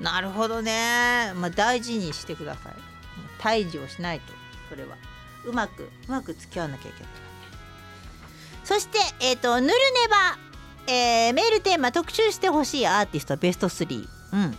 [0.00, 1.32] なるほどね。
[1.36, 2.72] まあ大事にしてください。
[3.38, 4.32] 退治をしないと
[4.68, 4.96] それは。
[5.44, 7.12] うまくうまく付き合わなきゃいけない。
[8.64, 9.74] そしてえっ、ー、とぬるね
[10.08, 10.38] ば、
[10.86, 14.58] えー、メールテーマ特集してほしいアーティストベスト3うん。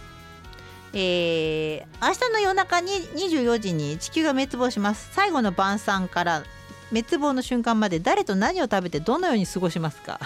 [0.96, 5.10] えー、明日の夜中に24時に地球が滅亡します。
[5.14, 6.44] 最後の晩餐から
[6.92, 10.20] 滅亡の瞬間まで誰と何を食べてどのように過ごしますか？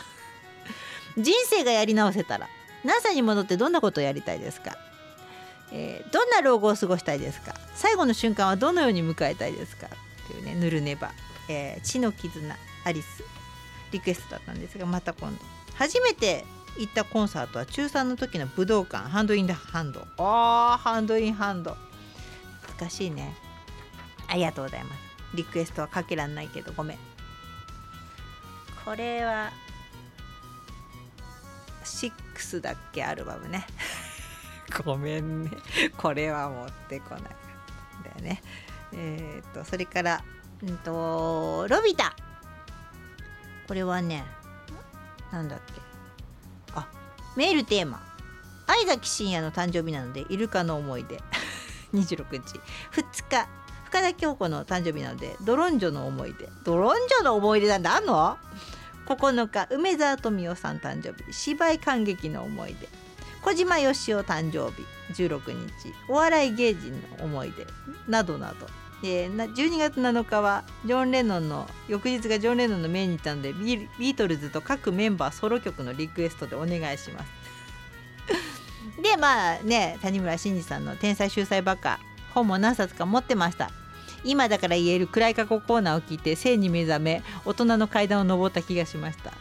[1.18, 2.47] 人生がやり直せたら
[2.84, 4.78] NASA に戻ってどんなことをやりたいですか、
[5.72, 7.55] えー、どんな老後を過ごしたいですか？
[7.74, 9.88] 最後の瞬間はどのように迎えたいですか？
[10.28, 11.11] というねぬるねば、
[11.47, 13.24] え、血の絆アリス。
[13.93, 15.41] リクエストだったんですがまた今度。
[15.76, 16.43] 初めて
[16.80, 20.07] 行ったコンサートは中3の時の武道館ハンドインハンド。
[20.17, 21.75] あーハンドインハンド。
[22.80, 23.36] 難しいね。
[24.28, 24.99] ありがとうございます。
[25.36, 26.97] リクエストはかけらんないけどごめん。
[28.86, 29.51] これは
[31.84, 33.65] 6だっけアルバムね。
[34.86, 35.51] ごめんね。
[35.97, 37.21] これは持ってこない。
[37.23, 37.30] だ
[38.11, 38.41] よね。
[38.93, 40.23] えっ、ー、とそれから
[40.61, 42.15] うんとロビタ。
[43.67, 44.23] これはね
[45.32, 45.86] なんだっけ
[47.38, 48.01] メールテーマ。
[48.65, 51.21] 相崎真也の誕生日なのでイルカの思い出
[51.93, 52.59] 26 日。
[52.91, 53.47] 2日。
[53.85, 58.38] 深田恭子の誕生日なのでドロンジョの思い出ドロンジョの思い出なんてあんの
[59.05, 59.67] ?9 日。
[59.69, 61.31] 梅沢富美男さん誕生日。
[61.31, 62.89] 芝居感激の思い出。
[63.43, 64.83] 小島よしお誕生日。
[65.13, 65.93] 16日。
[66.09, 67.67] お笑い芸人の思い出。
[68.07, 68.67] などなど。
[69.03, 77.31] えー、12月7日はジョン・レノンの翌日がジョン・レノンの命日なのでビートルズと各メンバーソロ曲のリクエストでお願いします。
[79.01, 81.99] でまあね谷村新司さんの「天才秀才バカ」
[82.33, 83.71] 本も何冊か持ってました。
[84.23, 89.31] 今だから言える暗い過去コーナーを聞いて性に目覚め大人の階段を上った気がしました。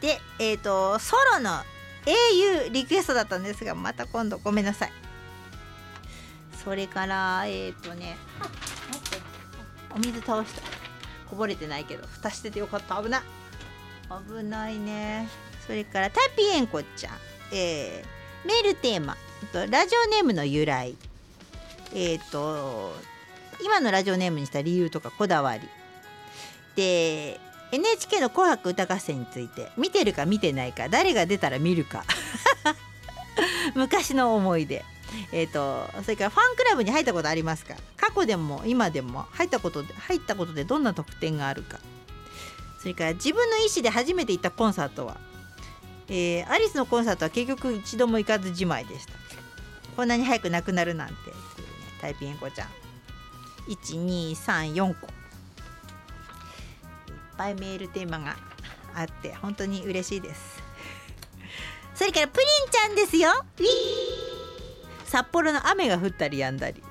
[0.00, 1.62] でえっ、ー、とソロの
[2.06, 5.01] 英雄リクエストだったんですがまた今度ごめんなさい。
[6.64, 8.16] それからえっ、ー、とね
[9.94, 10.62] お水倒した。
[11.28, 13.02] こぼれてないけど蓋しててよかった。
[13.02, 13.22] 危ない。
[14.28, 15.28] 危ないね。
[15.66, 17.14] それからタピエンコちゃん。
[17.52, 19.16] えーメールテーマ。
[19.52, 20.96] ラジオネームの由来。
[21.94, 22.92] えっ、と
[23.62, 25.68] 今のラジオネームにした理由とかこだわり。
[26.74, 27.38] で
[27.70, 32.04] NHK の「紅白歌合戦」について見てるか見てないか誰が出たら見るか。
[33.74, 34.84] 昔の思い出。
[35.32, 37.74] えー、とそれからファンクラブに入ったことありますか？
[37.96, 41.78] 過去でも今でも入ったことで入ったことでどんな特典があるか？
[42.80, 45.16] それから自分の意思で初めて行ったコンサートは、
[46.08, 49.12] えーアリスのコンサートは結局一度も行かずじまいでした。
[49.96, 51.18] こんなに早くなくなるなんてね
[52.00, 52.68] タイピンエコちゃん。
[53.68, 55.06] 1234個。
[55.06, 55.12] いっ
[57.36, 58.36] ぱいメールテーマが
[58.94, 60.62] あって本当に嬉しいです。
[61.94, 63.30] それからプリンちゃんですよ。
[63.58, 64.21] ウィー
[65.12, 66.82] 札幌の雨が降ったり止んだり。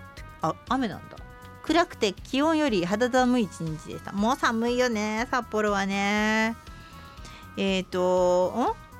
[0.43, 1.17] あ雨なんだ。
[1.63, 4.11] 暗くて気温より肌寒い一日でした。
[4.11, 5.27] もう寒いよね。
[5.31, 6.55] 札幌はね。
[7.57, 8.91] えっ、ー、とん？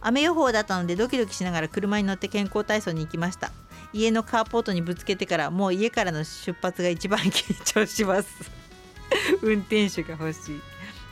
[0.00, 3.52] 雨予報だったのでドキドキしながら車に乗って健康体操に行きました。
[3.92, 8.30] 家のカーポートにぶつけてからもう家からの出発が一番緊張します。
[9.42, 10.60] 運転手が欲しい。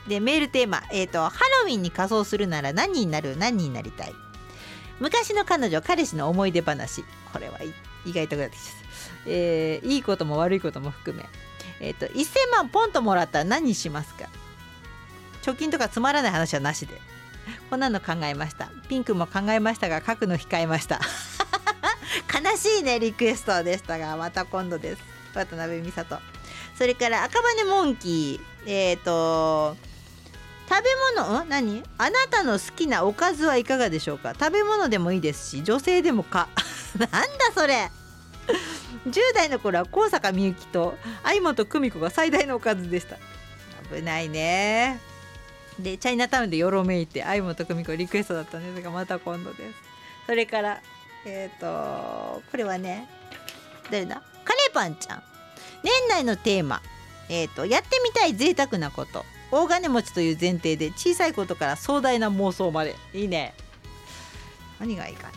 [0.09, 3.37] でメールテーマ、えーと「ハロウィンに仮装するなら何になる？
[3.37, 4.15] 何になりたい」
[5.01, 7.05] 昔の彼女彼氏の思い出話。
[7.33, 7.59] これは
[8.05, 8.77] 意外とグラティス、
[9.27, 11.27] えーいいことも悪いことも含め、
[11.81, 14.29] えー、と1000万ポンともらったら何しますか？
[15.43, 17.01] 貯金とかつまらない話はなしで。
[17.71, 18.71] こんなの考えました。
[18.89, 21.01] ピンクも考えましたが書くの控えました。
[22.33, 24.17] 悲しいねリクエストでしたが。
[24.17, 25.03] また今度です。
[25.35, 26.19] 渡辺美里。
[26.77, 28.71] それから赤羽モンキー。
[28.71, 29.77] えっ、と
[30.69, 30.89] 食べ
[31.23, 31.49] 物ん？
[31.49, 31.83] 何？
[31.97, 34.35] あなたの好きなおかずはいかがでしょうか？
[34.39, 36.49] 食べ物でもいいですし女性でもか。
[36.99, 37.19] なんだ
[37.55, 37.91] それ。
[39.07, 43.17] 10代の頃は高坂みゆきと相本久美子が最大のおかずでした。
[43.95, 45.01] 危ないね。
[45.79, 49.79] でチャイナタウンでよろめいて相本久美子リクエストだったんですがまた今度です。
[50.27, 50.83] それから
[51.25, 53.09] えっ、とこれはね
[53.91, 54.23] 誰だ？
[54.45, 55.23] カレーパンちゃん。
[55.83, 56.83] 年内のテーマ。
[57.31, 59.25] えっ、とやってみたい贅沢なこと。
[59.51, 62.97] 大金持ちという前提で小さいことから壮大な妄想まで。
[63.15, 63.55] いいね。
[64.79, 65.35] 何がいいかね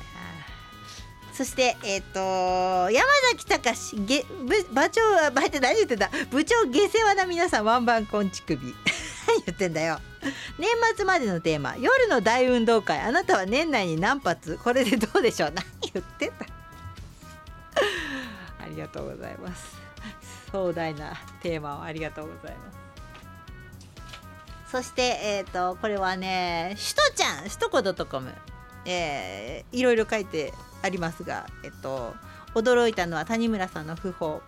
[1.34, 2.92] そしてえっ、と山
[3.32, 6.10] 崎隆げ部場長はばって何言ってんだ。
[6.30, 8.74] 部長下世話な皆さんワンバンコンチ首何
[9.48, 10.00] 言ってんだよ。
[10.60, 13.00] 年末までのテーマ夜の大運動会。
[13.00, 14.60] あなたは年内に何発？
[14.62, 15.52] これでどうでしょう？
[15.56, 16.46] 何言ってんだ。
[18.62, 19.78] ありがとうございます。
[20.52, 22.81] 壮大なテーマをありがとうございます。
[24.72, 28.32] そしてえっ、とこれはねしとちゃんしとこ .com
[28.86, 32.16] えーいろいろ書いてありますがえっと
[32.56, 34.42] 驚いたのは谷村さんの訃報。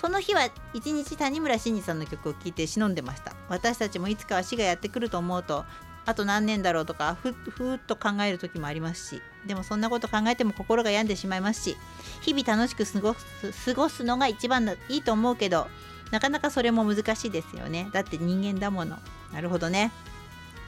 [0.00, 3.34] その日は一日谷村新司さんの曲を聴いて忍んでました。
[3.50, 5.64] 私たちもいつかは死がやってくると思うと
[6.06, 11.76] あと何年だろうとかふふっと考える時もありますしでもそんなこと考えても心が病んでしまいますし
[12.22, 15.68] 日々楽しく過ごす過ごすのが一番いいと思うけど
[16.10, 17.88] なかなかそれも難しいですよね。
[17.92, 18.98] だって人間だもの。
[19.32, 19.92] なるほどね。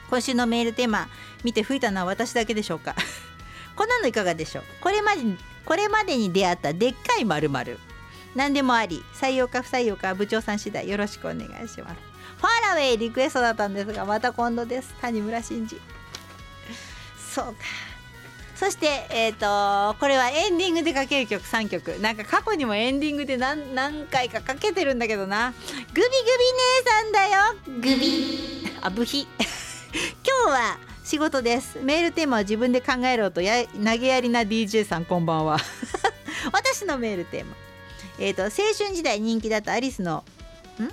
[0.09, 1.07] 今週のメールテーマ
[1.43, 2.95] 見て吹いたのは私だけでしょうか。
[3.75, 4.63] こんなのいかがでしょう。
[4.79, 7.79] これまでにこれまでに出会ったでっかい〇〇。
[8.35, 9.03] 何でもあり。
[9.13, 10.87] 採用か不採用か部長さん次第。
[10.87, 12.13] よろしくお願いします。
[12.37, 14.93] ファーラウェイリクエストだったんですがまた今度です。
[15.01, 15.79] 谷村新司。
[17.17, 17.92] そうか。
[18.63, 21.99] そしてえっ、とこれはエンディングでかける曲3曲。
[21.99, 25.51] なんか過去にもエンディングで何何回かかけてるんだけどな。
[25.51, 27.41] グビグビ姉さんだよ。
[27.81, 28.65] グビ。
[28.81, 29.27] あブヒ。
[30.25, 31.77] 今日は仕事です。
[31.81, 35.57] メールテーマを自分で考えろとや投げやりな DJ さんこんばんは。
[36.53, 37.57] 私のメールテーマ。
[38.17, 40.23] えっ、と青春時代人気だったアリスの
[40.79, 40.89] ん？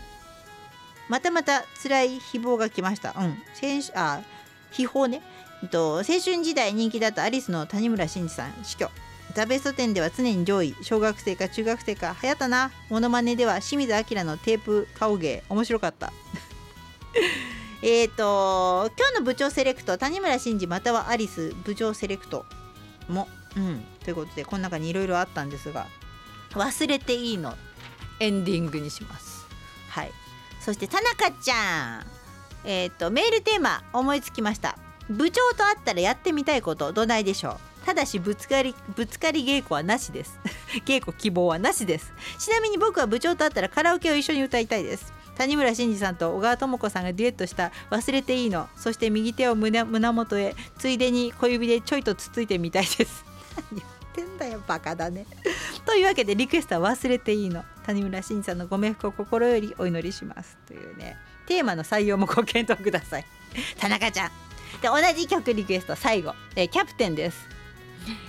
[1.08, 3.14] またまた辛い誹謗が来ました。
[3.16, 3.40] うん。
[3.54, 4.22] 先週あ
[4.72, 5.22] 秘宝ね
[5.62, 8.90] えっと青春時代人気だったアリスの谷村新司さん死去。
[9.34, 15.44] ザ・ベスト10では常に上位小学生か中学生か流行ったなモノマネでは清水明のテープ顔芸。
[15.48, 16.12] 面白かった。
[17.82, 22.44] えっと今日の部長セレクト谷村新司またはアリス部長セレクト
[23.08, 23.28] も。
[23.56, 23.84] うん。
[24.04, 25.86] ということでこの中にいろいろあったんですが
[26.52, 27.56] 忘れていいの
[28.18, 29.46] エンディングにします。
[29.88, 30.12] はい。
[30.60, 32.06] そして田中ちゃん。
[32.64, 34.76] えっ、とメールテーマ思いつきました。
[35.10, 37.56] 部長と会ったらやってみたいことどないでしょう。
[37.84, 40.38] ただしぶつかりぶつかり稽古はなしです。
[40.86, 42.12] 稽古希望はなしです。
[42.38, 45.12] ちなみに僕は部長と会ったらカラオケを一緒に歌いたいです。
[45.36, 53.24] 谷村新司さんと小川智子さんがデュエットした「忘れていいの」そして右手を胸胸元へついでに小指でちょいとつついてみたいです。
[53.72, 55.26] 何言ってんだよバカだね。
[55.86, 57.64] というわけでリクエストは忘れていいの。
[57.84, 60.56] 谷村新司さんのご冥福を心よりお祈りします。
[60.68, 61.16] というね。
[61.46, 63.24] テーマの採用もご検討ください。
[63.78, 64.49] 田中ちゃん。
[64.80, 67.48] で同じ曲リクエスト最後、えーキャプテンです、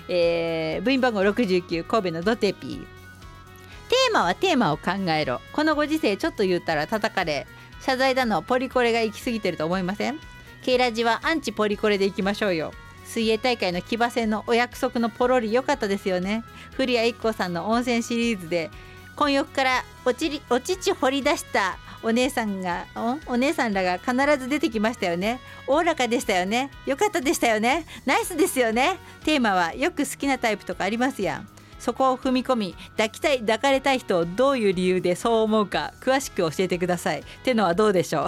[0.10, 2.80] えー部員番号69神戸のドテピー。
[2.82, 5.42] テーマはテーマを考えろ。
[5.52, 7.46] このご時世ちょっと言ったら叩かれ
[7.82, 10.20] 謝罪だのポリコレが行き過ぎてると思いません
[10.64, 12.72] ？K ラジはアンチポリコレでいきましょうよ。
[13.06, 16.44] 水泳大会の騎馬戦のお約束のポロリ良かったですよね。
[16.74, 18.70] 古谷一行さんの温泉シリーズで
[19.16, 22.86] 混浴からおちりお乳掘り出したお姉さんが
[23.28, 25.40] お姉さんらが必ず出てきましたよね。
[25.68, 26.72] おおらかでしたよね。
[26.86, 27.86] 良かったでしたよね。
[28.06, 28.98] ナイスですよね。
[29.24, 31.48] テーマはよく好きなタイプとかありますやん。
[31.80, 37.22] そこを踏み込み抱きたい抱かれたい人をどういう理由でそう思うか詳しく教えてください。
[37.22, 38.28] ってのはどうでしょう。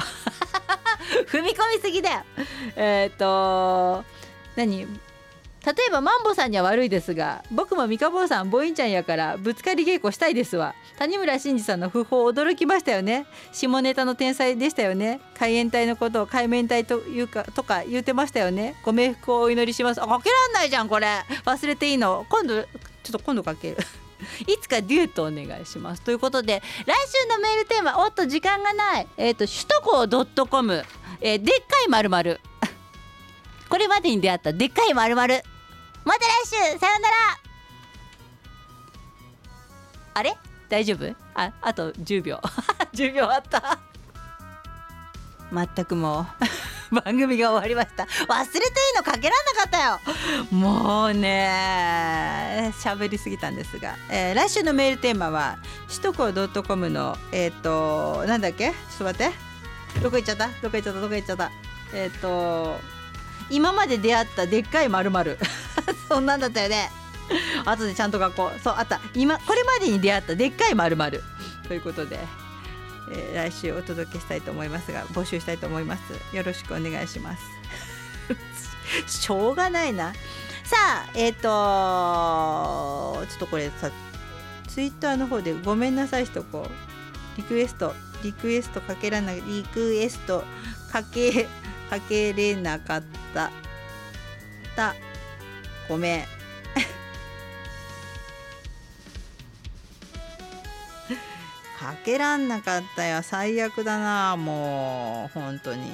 [1.30, 2.24] 踏み込みすぎだよ。
[2.76, 4.03] えっ、と
[4.55, 5.12] 何？
[5.66, 10.76] 例えばマンボさんには悪いですが僕も三日坊さんボインちゃんやからぶつかり稽古したいですわ。
[10.97, 13.26] 谷村新司さんの訃報驚きましたよね。
[13.53, 15.22] 下ネタの天才でしたよね。
[15.39, 18.76] 海援隊のことを海面隊というかとか言うてましたよね。
[18.84, 20.03] ご冥福をお祈りします。
[20.03, 21.07] あかけらんないじゃんこれ。
[21.45, 22.26] 忘れていいの。
[22.30, 23.78] 今度ちょっと今度かける。
[24.47, 26.01] いつかデュエットお願いします。
[26.01, 29.07] ということで来週のメールテーマおっと時間がない。
[29.16, 30.84] えっ、と首都高 .com
[31.22, 32.41] えーでっかいまるまる
[33.70, 35.41] これまでに出会ったでっかいまるまる
[36.06, 37.16] また来週さようなら。
[40.16, 40.36] あれ？
[40.70, 41.16] 大丈夫？
[41.36, 42.39] ああと10秒。
[42.93, 43.80] 10秒あった。
[45.51, 46.26] 全くもう。
[46.93, 48.04] 番組が終わりました。
[48.32, 48.64] 忘れていい
[48.95, 49.99] のかけらんなかったよ。
[50.51, 58.70] もうね喋りすぎたんですが、えー来週のメールテーマは首都高 .com のえっ、となんだっけ？
[58.70, 59.99] ちょっと待って。
[60.01, 60.47] どこ行っちゃった？
[60.62, 61.01] どこ行っちゃった？
[61.01, 61.51] どこ行っちゃった？
[61.93, 62.80] えっ、と
[63.50, 65.38] 今まで出会ったでっかいまるまる
[66.10, 66.90] そんなんだったよね。
[67.66, 68.52] 後でちゃんと学校。
[68.64, 69.00] そうあった。
[69.16, 71.24] 今これまでに出会ったでっかいまるまる
[71.68, 72.20] ということで、
[73.12, 76.36] えー来週お届けしたいと思いますが募集したいと思います。
[76.36, 77.44] よろしくお願いします。
[79.08, 80.14] しょうがないな。
[80.64, 83.92] さあえっ、とちょっとこれさ
[84.68, 86.94] ツイッターの方でごめんなさいしとこう。
[87.38, 90.44] リクエストリクエストかけらないリクエスト
[90.92, 91.48] かけ
[91.94, 93.04] かけれなかっ
[93.36, 93.52] た。
[94.76, 94.96] た
[95.88, 96.24] ごめん。
[101.80, 103.22] かけらんなかったよ。
[103.22, 105.39] 最悪だなもう。
[105.39, 105.94] 本当に。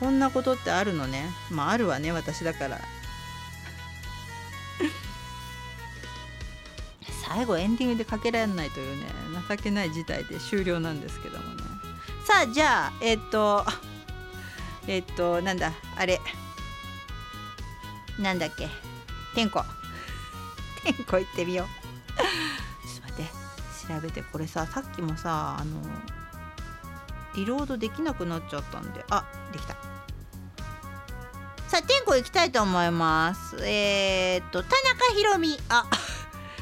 [0.00, 1.28] こんなことってあるのね。
[1.50, 2.80] まああるわね私だから。
[7.26, 9.04] 最後エンディングでかけられないというね
[9.50, 11.61] 情けない事態で終了なんですけどもね。
[12.24, 13.64] さあじゃあえっと
[14.86, 16.20] えっとなんだあれ。
[18.18, 18.68] なんだっけ。
[19.34, 19.64] 天子。
[20.84, 21.66] 天子行ってみよう。
[22.86, 23.32] ちょっと待って。
[23.88, 25.80] 調べてこれささっきもさあの
[27.34, 29.04] リロードできなくなっちゃったんで。
[29.10, 29.74] あできた。
[31.68, 33.56] さあ天子行きたいと思います。
[33.66, 35.86] えー、っと田中ひろみあ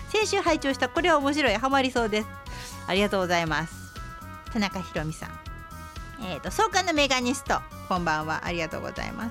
[0.09, 0.89] 先週拝聴した。
[0.89, 1.57] これは面白い。
[1.57, 2.29] ハマりそうです。
[2.87, 3.75] ありがとうございます。
[4.53, 5.39] 田中ひろみさん。
[6.23, 9.31] えー、と創刊のメガニストこんばんはありがとうございま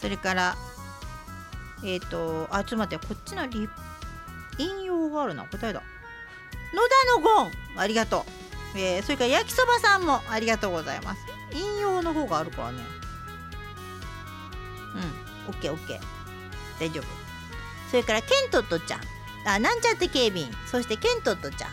[0.00, 0.56] それから
[1.84, 3.68] えっ、とあちょっと待ってこっちのリ
[4.58, 5.44] 引用があるな。
[5.44, 5.82] 答えだ。
[6.74, 8.24] 野田のゴンありがと
[8.74, 11.20] う、えーそれから焼きそばさんもありがとうございます。
[11.52, 12.78] 引用の方があるからね。
[15.46, 15.50] うん。
[15.50, 16.00] オッケーオッケー。
[16.80, 17.04] 大丈夫。
[17.90, 19.00] それからケントットちゃん。
[19.46, 20.50] あなんちゃって警備員。
[20.66, 21.70] そしてケントットちゃん。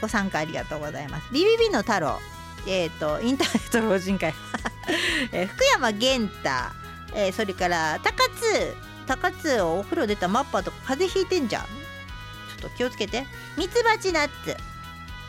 [0.00, 1.32] ご参加ありがとうございます。
[1.32, 2.20] ビビビの太郎。
[2.66, 4.34] えっ、とインターネット老人会、
[5.32, 6.48] えー福山源太、
[7.14, 8.74] えーそれから高津。
[9.06, 11.62] 高津をお風呂出たマッパとか風邪ひいてんじゃん。
[11.62, 13.26] ちょっと気をつけて。
[13.56, 14.56] ミツバチナッツ。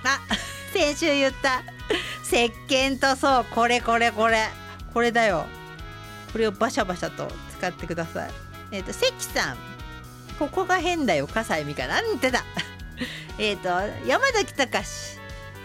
[0.04, 0.20] あ
[0.74, 1.64] 先週言った。
[2.24, 3.46] 石鹸とそう。
[3.46, 4.50] これこれこれ。
[4.94, 5.46] これだよ。
[6.32, 8.32] これをバシャバシャと使ってください。
[8.72, 9.58] えっ、と関さん。
[10.40, 11.28] ここが変だよ。
[11.28, 11.88] 葛西美香。
[11.88, 12.44] なんてだ。
[13.38, 13.70] えっと
[14.06, 15.20] 山崎隆。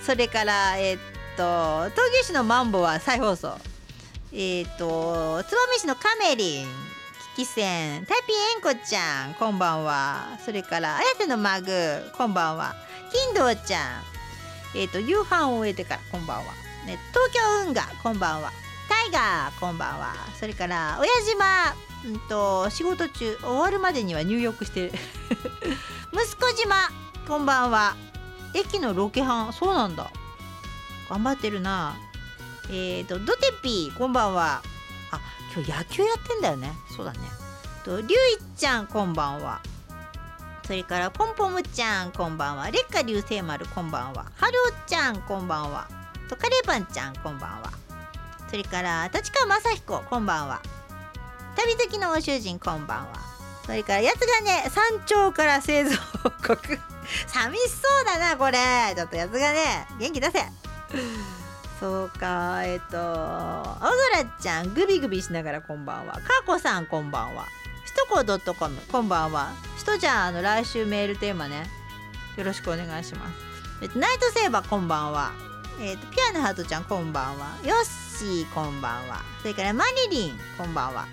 [0.04, 3.52] それからえっ、と東京市のマンボは再放送。
[4.32, 6.66] えっ、と燕市のカメリン
[7.36, 10.36] キキセンタイピーエンコちゃんこんばんは。
[10.44, 11.70] それから綾瀬のマグ
[12.16, 12.74] こんばんは。
[13.12, 14.02] 金堂ちゃん。
[14.76, 16.42] えっ、と夕飯を終えてからこんばんは、
[16.86, 18.50] ね、東京運河こんばんは。
[18.88, 20.14] タイガーこんばんは。
[20.40, 21.72] それから親島。
[22.04, 24.92] うんと仕事中終わるまでには入浴してる。
[26.12, 26.74] 息子島
[27.28, 27.94] こんばんは。
[28.54, 30.10] 駅のロケハンそうなんだ。
[31.08, 31.96] 頑張ってるな。
[32.70, 34.62] えーとドテピーこんばんは。
[35.10, 35.20] あ
[35.54, 36.72] 今日野球やってんだよね。
[36.96, 37.20] そうだね。
[37.84, 38.08] とりゅうい
[38.56, 39.60] ちゃんこんばんは。
[40.66, 42.70] それからポンポムちゃんこんばんは。
[42.70, 44.26] 烈火流星丸こんばんは。
[44.36, 45.88] はるおちゃんこんばんは。
[46.28, 47.72] とカレーパンちゃんこんばんは。
[48.50, 50.60] それから立川雅彦こんばんは。
[51.56, 53.12] 旅好きのご主人こんばんは。
[53.64, 56.78] それからやつがね山頂から製造報告。
[57.26, 58.58] 寂しそうだなこれ。
[58.94, 60.67] ちょっとやつがね元気出せ。
[61.80, 66.14] そうかえっ、と青空ちゃんグビグビしながらこんばんは。
[66.14, 67.46] かこさんこんばんは。
[67.84, 69.52] ひとこ .com こんばんは。
[69.76, 71.66] ひとちゃんあの来週メールテーマね。
[72.36, 73.34] よろしくお願いします。
[73.82, 75.32] えっとナイトセーバーこんばんは。
[75.80, 77.56] えっとピアノハートちゃんこんばんは。
[77.64, 77.84] ヨッ
[78.18, 79.22] シーこんばんは。
[79.42, 81.06] それからマリリンこんばんは。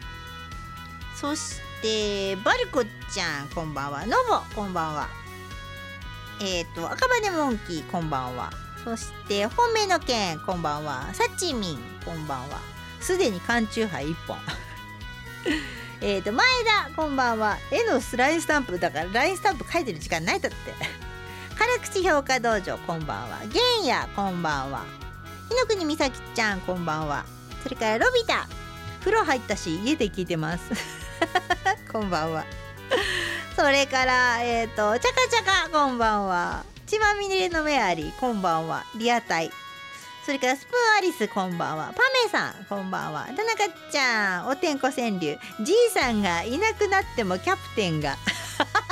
[1.16, 4.06] そしてバルコちゃんこんばんは。
[4.08, 5.08] ノボこんばんは。
[6.42, 8.65] えっ、と赤羽モンキーこんばんは。
[8.86, 11.12] そして本命の剣こんばんは。
[11.14, 12.60] サチミンこんばんは。
[13.02, 14.38] すでに缶チューハイ1本。
[16.02, 17.58] えっと前田こんばんは。
[17.72, 20.76] 絵のスラインスタンプだからラインスタンプ書いてる時間ないだって。
[21.58, 23.40] 辛口評価道場こんばんは。
[23.48, 24.86] 玄也こんばんは。
[25.50, 27.26] 日の国美咲ちゃんこんばんは。
[27.64, 28.48] それからロビタ。
[29.00, 30.64] 風呂入ったし家で聞いてます。
[31.92, 32.46] こんばんは。
[33.56, 36.75] それから えっ、とチャカチャカこんばんは。
[36.88, 38.86] 血まみれのメアリーこんばんは。
[38.96, 39.50] リアタイ。
[40.24, 41.94] それからスプーンアリスこんばんは。
[41.96, 43.26] パメさんこんばんは。
[43.36, 45.40] 田中ちゃんおてんこ川柳。
[45.64, 48.16] じいさんがいなくなってもキャプテンが。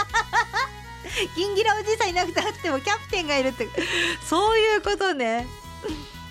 [1.38, 3.70] ギンギラおじいさんいなくなってもキャプテンがいるって。
[4.28, 5.46] そういうことね。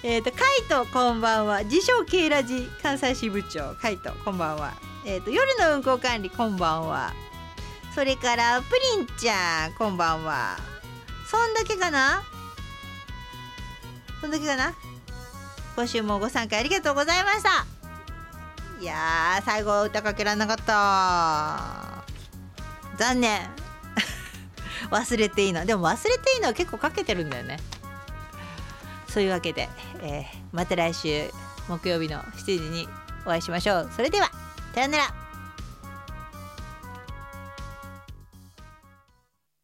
[0.02, 1.62] えっとカイトこんばんは。
[1.62, 3.76] 自称 K ラジ関西支部長。
[3.80, 4.74] カイトこんばんは。
[5.04, 7.12] えっ、と夜の運行管理こんばんは。
[7.94, 10.72] それからプリンちゃんこんばんは。
[11.32, 12.22] そんだけかな？
[14.20, 14.74] そんだけかな？
[15.74, 17.64] 今週もご参加ありがとうございました。
[18.78, 22.04] いやー最後歌かけられなかった。
[22.98, 23.48] 残念。
[24.92, 25.64] 忘れていいの。
[25.64, 27.58] でも忘れていいのは結構かけてるんだよね。
[29.08, 29.70] そういうわけで、
[30.02, 31.30] えーまた来週
[31.66, 32.86] 木曜日の7時に
[33.24, 33.90] お会いしましょう。
[33.96, 34.30] それでは
[34.74, 35.21] さようなら。